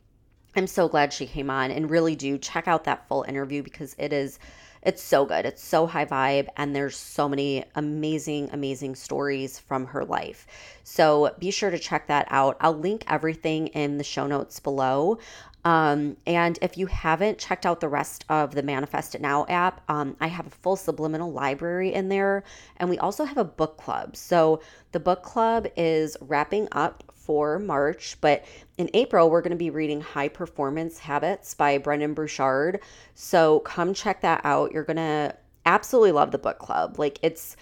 I'm 0.56 0.66
so 0.66 0.88
glad 0.88 1.12
she 1.12 1.26
came 1.26 1.50
on 1.50 1.70
and 1.70 1.90
really 1.90 2.16
do 2.16 2.38
check 2.38 2.66
out 2.66 2.84
that 2.84 3.06
full 3.08 3.24
interview 3.24 3.62
because 3.62 3.94
it 3.98 4.12
is 4.12 4.38
it's 4.86 5.02
so 5.02 5.26
good. 5.26 5.44
It's 5.44 5.64
so 5.64 5.88
high 5.88 6.04
vibe, 6.04 6.46
and 6.56 6.74
there's 6.74 6.96
so 6.96 7.28
many 7.28 7.64
amazing, 7.74 8.50
amazing 8.52 8.94
stories 8.94 9.58
from 9.58 9.86
her 9.86 10.04
life. 10.04 10.46
So 10.84 11.34
be 11.40 11.50
sure 11.50 11.70
to 11.70 11.78
check 11.78 12.06
that 12.06 12.28
out. 12.30 12.56
I'll 12.60 12.78
link 12.78 13.02
everything 13.08 13.66
in 13.68 13.98
the 13.98 14.04
show 14.04 14.28
notes 14.28 14.60
below. 14.60 15.18
Um, 15.64 16.16
and 16.24 16.56
if 16.62 16.78
you 16.78 16.86
haven't 16.86 17.38
checked 17.38 17.66
out 17.66 17.80
the 17.80 17.88
rest 17.88 18.24
of 18.28 18.54
the 18.54 18.62
Manifest 18.62 19.16
It 19.16 19.20
Now 19.20 19.44
app, 19.48 19.80
um, 19.90 20.16
I 20.20 20.28
have 20.28 20.46
a 20.46 20.50
full 20.50 20.76
subliminal 20.76 21.32
library 21.32 21.92
in 21.92 22.08
there. 22.08 22.44
And 22.76 22.88
we 22.88 22.98
also 22.98 23.24
have 23.24 23.38
a 23.38 23.44
book 23.44 23.76
club. 23.76 24.14
So 24.14 24.60
the 24.92 25.00
book 25.00 25.24
club 25.24 25.66
is 25.76 26.16
wrapping 26.20 26.68
up 26.70 27.02
for 27.26 27.58
March, 27.58 28.16
but 28.20 28.44
in 28.78 28.88
April, 28.94 29.28
we're 29.28 29.42
going 29.42 29.50
to 29.50 29.56
be 29.56 29.70
reading 29.70 30.00
High 30.00 30.28
Performance 30.28 31.00
Habits 31.00 31.54
by 31.54 31.76
Brendon 31.78 32.14
Burchard. 32.14 32.80
So 33.14 33.60
come 33.60 33.92
check 33.92 34.20
that 34.20 34.40
out. 34.44 34.72
You're 34.72 34.84
going 34.84 34.96
to 34.96 35.36
absolutely 35.66 36.12
love 36.12 36.30
the 36.30 36.38
book 36.38 36.58
club. 36.58 36.98
Like, 36.98 37.18
it's 37.22 37.56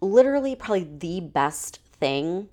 literally 0.00 0.56
probably 0.56 0.88
the 0.98 1.20
best 1.20 1.80
thing 2.00 2.48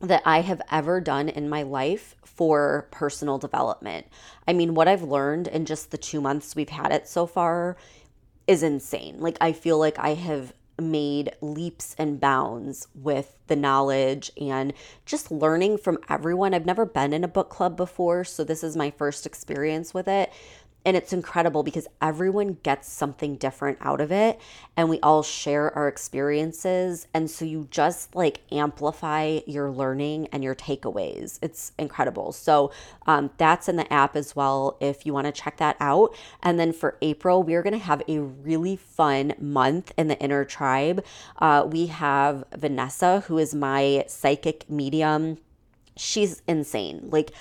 that 0.00 0.22
I 0.24 0.40
have 0.40 0.62
ever 0.70 1.00
done 1.00 1.28
in 1.28 1.48
my 1.48 1.62
life 1.62 2.14
for 2.24 2.88
personal 2.90 3.38
development. 3.38 4.06
I 4.48 4.52
mean, 4.52 4.74
what 4.74 4.88
I've 4.88 5.02
learned 5.02 5.48
in 5.48 5.66
just 5.66 5.90
the 5.90 5.98
two 5.98 6.20
months 6.20 6.56
we've 6.56 6.68
had 6.68 6.92
it 6.92 7.08
so 7.08 7.26
far 7.26 7.76
is 8.46 8.62
insane. 8.62 9.20
Like, 9.20 9.36
I 9.40 9.52
feel 9.52 9.78
like 9.78 9.98
I 9.98 10.14
have 10.14 10.52
made 10.78 11.32
leaps 11.40 11.94
and 11.98 12.20
bounds 12.20 12.88
with 12.94 13.38
the 13.46 13.56
knowledge 13.56 14.30
and 14.40 14.72
just 15.04 15.30
learning 15.30 15.78
from 15.78 15.98
everyone. 16.08 16.54
I've 16.54 16.66
never 16.66 16.84
been 16.84 17.12
in 17.12 17.24
a 17.24 17.28
book 17.28 17.48
club 17.48 17.76
before, 17.76 18.24
so 18.24 18.44
this 18.44 18.62
is 18.62 18.76
my 18.76 18.90
first 18.90 19.26
experience 19.26 19.94
with 19.94 20.08
it. 20.08 20.32
And 20.86 20.96
it's 20.96 21.12
incredible 21.12 21.64
because 21.64 21.88
everyone 22.00 22.58
gets 22.62 22.90
something 22.90 23.36
different 23.36 23.78
out 23.80 24.00
of 24.00 24.12
it 24.12 24.40
and 24.76 24.88
we 24.88 25.00
all 25.00 25.24
share 25.24 25.76
our 25.76 25.88
experiences. 25.88 27.08
And 27.12 27.28
so 27.28 27.44
you 27.44 27.66
just 27.72 28.14
like 28.14 28.42
amplify 28.52 29.40
your 29.46 29.72
learning 29.72 30.28
and 30.30 30.44
your 30.44 30.54
takeaways. 30.54 31.40
It's 31.42 31.72
incredible. 31.76 32.30
So 32.30 32.70
um, 33.06 33.30
that's 33.36 33.68
in 33.68 33.74
the 33.74 33.92
app 33.92 34.14
as 34.14 34.36
well 34.36 34.76
if 34.80 35.04
you 35.04 35.12
want 35.12 35.26
to 35.26 35.32
check 35.32 35.56
that 35.56 35.76
out. 35.80 36.14
And 36.40 36.58
then 36.58 36.72
for 36.72 36.96
April, 37.02 37.42
we 37.42 37.54
are 37.54 37.62
going 37.64 37.72
to 37.72 37.84
have 37.84 38.02
a 38.06 38.20
really 38.20 38.76
fun 38.76 39.34
month 39.40 39.92
in 39.98 40.06
the 40.06 40.18
inner 40.20 40.44
tribe. 40.44 41.04
Uh, 41.38 41.66
we 41.68 41.86
have 41.86 42.44
Vanessa, 42.56 43.24
who 43.26 43.38
is 43.38 43.54
my 43.54 44.04
psychic 44.06 44.70
medium. 44.70 45.38
She's 45.96 46.42
insane. 46.46 47.08
Like, 47.10 47.32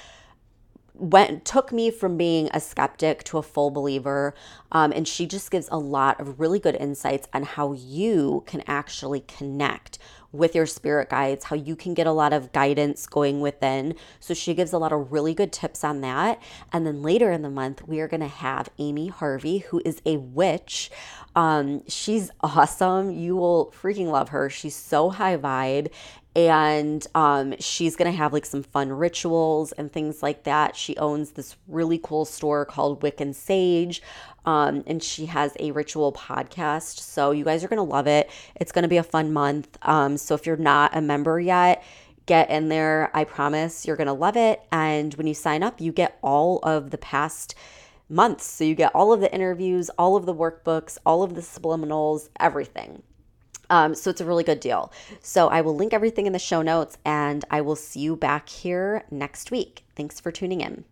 went 0.97 1.45
took 1.45 1.71
me 1.71 1.91
from 1.91 2.17
being 2.17 2.49
a 2.53 2.60
skeptic 2.60 3.23
to 3.23 3.38
a 3.38 3.43
full 3.43 3.69
believer 3.69 4.34
um, 4.71 4.91
and 4.93 5.08
she 5.08 5.25
just 5.25 5.51
gives 5.51 5.67
a 5.71 5.77
lot 5.77 6.19
of 6.19 6.39
really 6.39 6.60
good 6.60 6.75
insights 6.75 7.27
on 7.34 7.43
how 7.43 7.73
you 7.73 8.43
can 8.45 8.63
actually 8.67 9.21
connect 9.21 9.99
with 10.36 10.53
your 10.53 10.65
spirit 10.65 11.10
guides, 11.10 11.45
how 11.45 11.55
you 11.55 11.75
can 11.75 11.93
get 11.93 12.08
a 12.08 12.12
lot 12.12 12.34
of 12.34 12.51
guidance 12.51 13.08
going 13.08 13.39
within. 13.39 13.95
So 14.19 14.34
she 14.34 14.53
gives 14.53 14.73
a 14.73 14.77
lot 14.77 14.91
of 14.91 15.12
really 15.12 15.34
good 15.34 15.51
tips 15.51 15.84
on 15.84 16.01
that. 16.01 16.41
And 16.73 16.86
then 16.86 17.01
later 17.01 17.31
in 17.31 17.41
the 17.41 17.49
month, 17.49 17.88
we 17.88 17.99
are 18.01 18.08
going 18.08 18.21
to 18.21 18.27
have 18.27 18.69
Amy 18.77 19.08
Harvey, 19.08 19.60
who 19.60 19.81
is 19.86 20.01
a 20.05 20.17
witch. 20.17 20.91
Um, 21.36 21.88
she's 21.88 22.31
awesome. 22.41 23.12
You 23.12 23.36
will 23.36 23.73
freaking 23.81 24.08
love 24.08 24.29
her. 24.29 24.49
She's 24.49 24.75
so 24.75 25.10
high 25.10 25.38
vibe 25.38 25.91
and 26.36 27.06
um, 27.15 27.56
she's 27.60 27.95
gonna 27.95 28.12
have 28.12 28.34
like 28.34 28.45
some 28.45 28.63
fun 28.63 28.91
rituals 28.91 29.71
and 29.74 29.91
things 29.91 30.21
like 30.21 30.43
that. 30.43 30.76
She 30.76 30.98
owns 30.98 31.32
this 31.32 31.56
really 31.67 32.00
cool 32.04 32.26
store 32.26 32.65
called 32.65 33.02
Wiccan 33.02 33.34
Sage, 33.34 34.02
um, 34.45 34.84
and 34.86 35.02
she 35.02 35.28
has 35.28 35.56
a 35.60 35.71
ritual 35.71 36.12
podcast. 36.12 37.00
So 37.00 37.32
you 37.32 37.45
guys 37.45 37.63
are 37.63 37.69
gonna 37.69 37.84
love 37.84 38.08
it. 38.08 38.30
It's 38.56 38.74
gonna 38.74 38.89
be 38.89 38.98
a 38.98 39.04
fun 39.04 39.32
month. 39.32 39.78
Um, 39.84 40.17
so 40.17 40.36
if 40.36 40.45
you're 40.45 40.58
not 40.58 40.95
a 40.95 41.02
member 41.02 41.39
yet, 41.39 41.84
get 42.26 42.50
in 42.50 42.67
there. 42.67 43.12
I 43.13 43.24
promise 43.24 43.86
you're 43.86 43.95
gonna 43.95 44.13
love 44.13 44.36
it. 44.36 44.62
And 44.74 45.13
when 45.15 45.28
you 45.28 45.34
sign 45.34 45.63
up, 45.63 45.80
you 45.80 45.93
get 45.93 46.17
all 46.21 46.60
of 46.63 46.91
the 46.91 46.98
past 46.98 47.56
months. 48.10 48.45
So 48.45 48.65
you 48.65 48.76
get 48.76 48.93
all 48.93 49.13
of 49.13 49.21
the 49.21 49.34
interviews, 49.34 49.89
all 49.98 50.17
of 50.17 50.26
the 50.26 50.34
workbooks, 50.34 50.98
all 51.06 51.24
of 51.24 51.36
the 51.36 51.41
subliminals, 51.41 52.28
everything. 52.39 53.04
Um, 53.69 53.95
so 53.95 54.10
it's 54.10 54.21
a 54.21 54.25
really 54.25 54.43
good 54.43 54.60
deal. 54.60 54.91
So 55.21 55.47
I 55.47 55.62
will 55.62 55.75
link 55.75 55.93
everything 55.93 56.25
in 56.25 56.34
the 56.34 56.39
show 56.39 56.62
notes 56.62 56.97
and 57.06 57.43
I 57.49 57.62
will 57.62 57.75
see 57.75 57.99
you 57.99 58.15
back 58.15 58.49
here 58.49 59.06
next 59.12 59.51
week. 59.51 59.86
Thanks 59.95 60.19
for 60.19 60.32
tuning 60.32 60.62
in. 60.62 60.86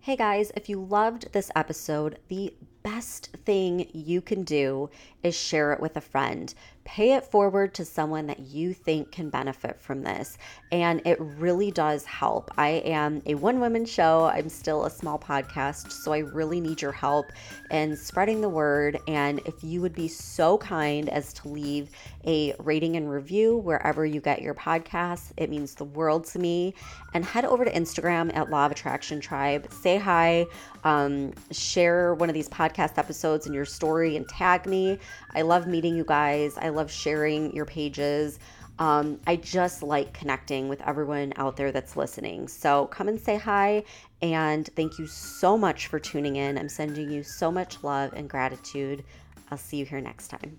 Hey 0.00 0.14
guys, 0.14 0.52
if 0.54 0.68
you 0.68 0.80
loved 0.80 1.32
this 1.32 1.50
episode, 1.56 2.20
the 2.28 2.54
best 2.84 3.30
thing 3.44 3.90
you 3.92 4.20
can 4.20 4.44
do 4.44 4.88
is 5.24 5.34
share 5.34 5.72
it 5.72 5.80
with 5.80 5.96
a 5.96 6.00
friend 6.00 6.54
pay 6.86 7.12
it 7.14 7.24
forward 7.24 7.74
to 7.74 7.84
someone 7.84 8.26
that 8.28 8.38
you 8.38 8.72
think 8.72 9.10
can 9.10 9.28
benefit 9.28 9.80
from 9.80 10.02
this. 10.02 10.38
And 10.70 11.02
it 11.04 11.18
really 11.20 11.70
does 11.70 12.04
help. 12.04 12.50
I 12.56 12.68
am 12.84 13.20
a 13.26 13.34
one 13.34 13.60
woman 13.60 13.84
show, 13.84 14.30
I'm 14.32 14.48
still 14.48 14.84
a 14.84 14.90
small 14.90 15.18
podcast, 15.18 15.90
so 15.90 16.12
I 16.12 16.18
really 16.18 16.60
need 16.60 16.80
your 16.80 16.92
help 16.92 17.26
in 17.70 17.96
spreading 17.96 18.40
the 18.40 18.48
word. 18.48 18.98
And 19.08 19.40
if 19.46 19.64
you 19.64 19.80
would 19.80 19.94
be 19.94 20.08
so 20.08 20.56
kind 20.58 21.08
as 21.08 21.32
to 21.34 21.48
leave 21.48 21.90
a 22.24 22.54
rating 22.60 22.96
and 22.96 23.10
review 23.10 23.56
wherever 23.56 24.06
you 24.06 24.20
get 24.20 24.40
your 24.40 24.54
podcasts, 24.54 25.32
it 25.36 25.50
means 25.50 25.74
the 25.74 25.84
world 25.84 26.24
to 26.26 26.38
me. 26.38 26.74
And 27.14 27.24
head 27.24 27.44
over 27.44 27.64
to 27.64 27.72
Instagram 27.72 28.34
at 28.36 28.50
Law 28.50 28.66
of 28.66 28.72
Attraction 28.72 29.20
Tribe, 29.20 29.70
say 29.72 29.96
hi, 29.96 30.46
um, 30.84 31.32
share 31.50 32.14
one 32.14 32.28
of 32.28 32.34
these 32.34 32.48
podcast 32.48 32.96
episodes 32.96 33.46
in 33.46 33.52
your 33.52 33.64
story 33.64 34.16
and 34.16 34.28
tag 34.28 34.66
me. 34.66 34.98
I 35.34 35.42
love 35.42 35.66
meeting 35.66 35.96
you 35.96 36.04
guys. 36.04 36.56
I 36.56 36.68
love 36.76 36.90
sharing 36.90 37.54
your 37.54 37.64
pages. 37.64 38.38
Um, 38.78 39.18
I 39.26 39.36
just 39.36 39.82
like 39.82 40.12
connecting 40.12 40.68
with 40.68 40.82
everyone 40.82 41.32
out 41.36 41.56
there 41.56 41.72
that's 41.72 41.96
listening. 41.96 42.46
So 42.46 42.86
come 42.86 43.08
and 43.08 43.20
say 43.20 43.36
hi. 43.36 43.84
And 44.22 44.68
thank 44.76 44.98
you 44.98 45.06
so 45.06 45.56
much 45.56 45.86
for 45.86 45.98
tuning 45.98 46.36
in. 46.36 46.58
I'm 46.58 46.68
sending 46.68 47.10
you 47.10 47.22
so 47.22 47.50
much 47.50 47.82
love 47.82 48.12
and 48.12 48.28
gratitude. 48.28 49.04
I'll 49.50 49.58
see 49.58 49.78
you 49.78 49.86
here 49.86 50.00
next 50.00 50.28
time. 50.28 50.58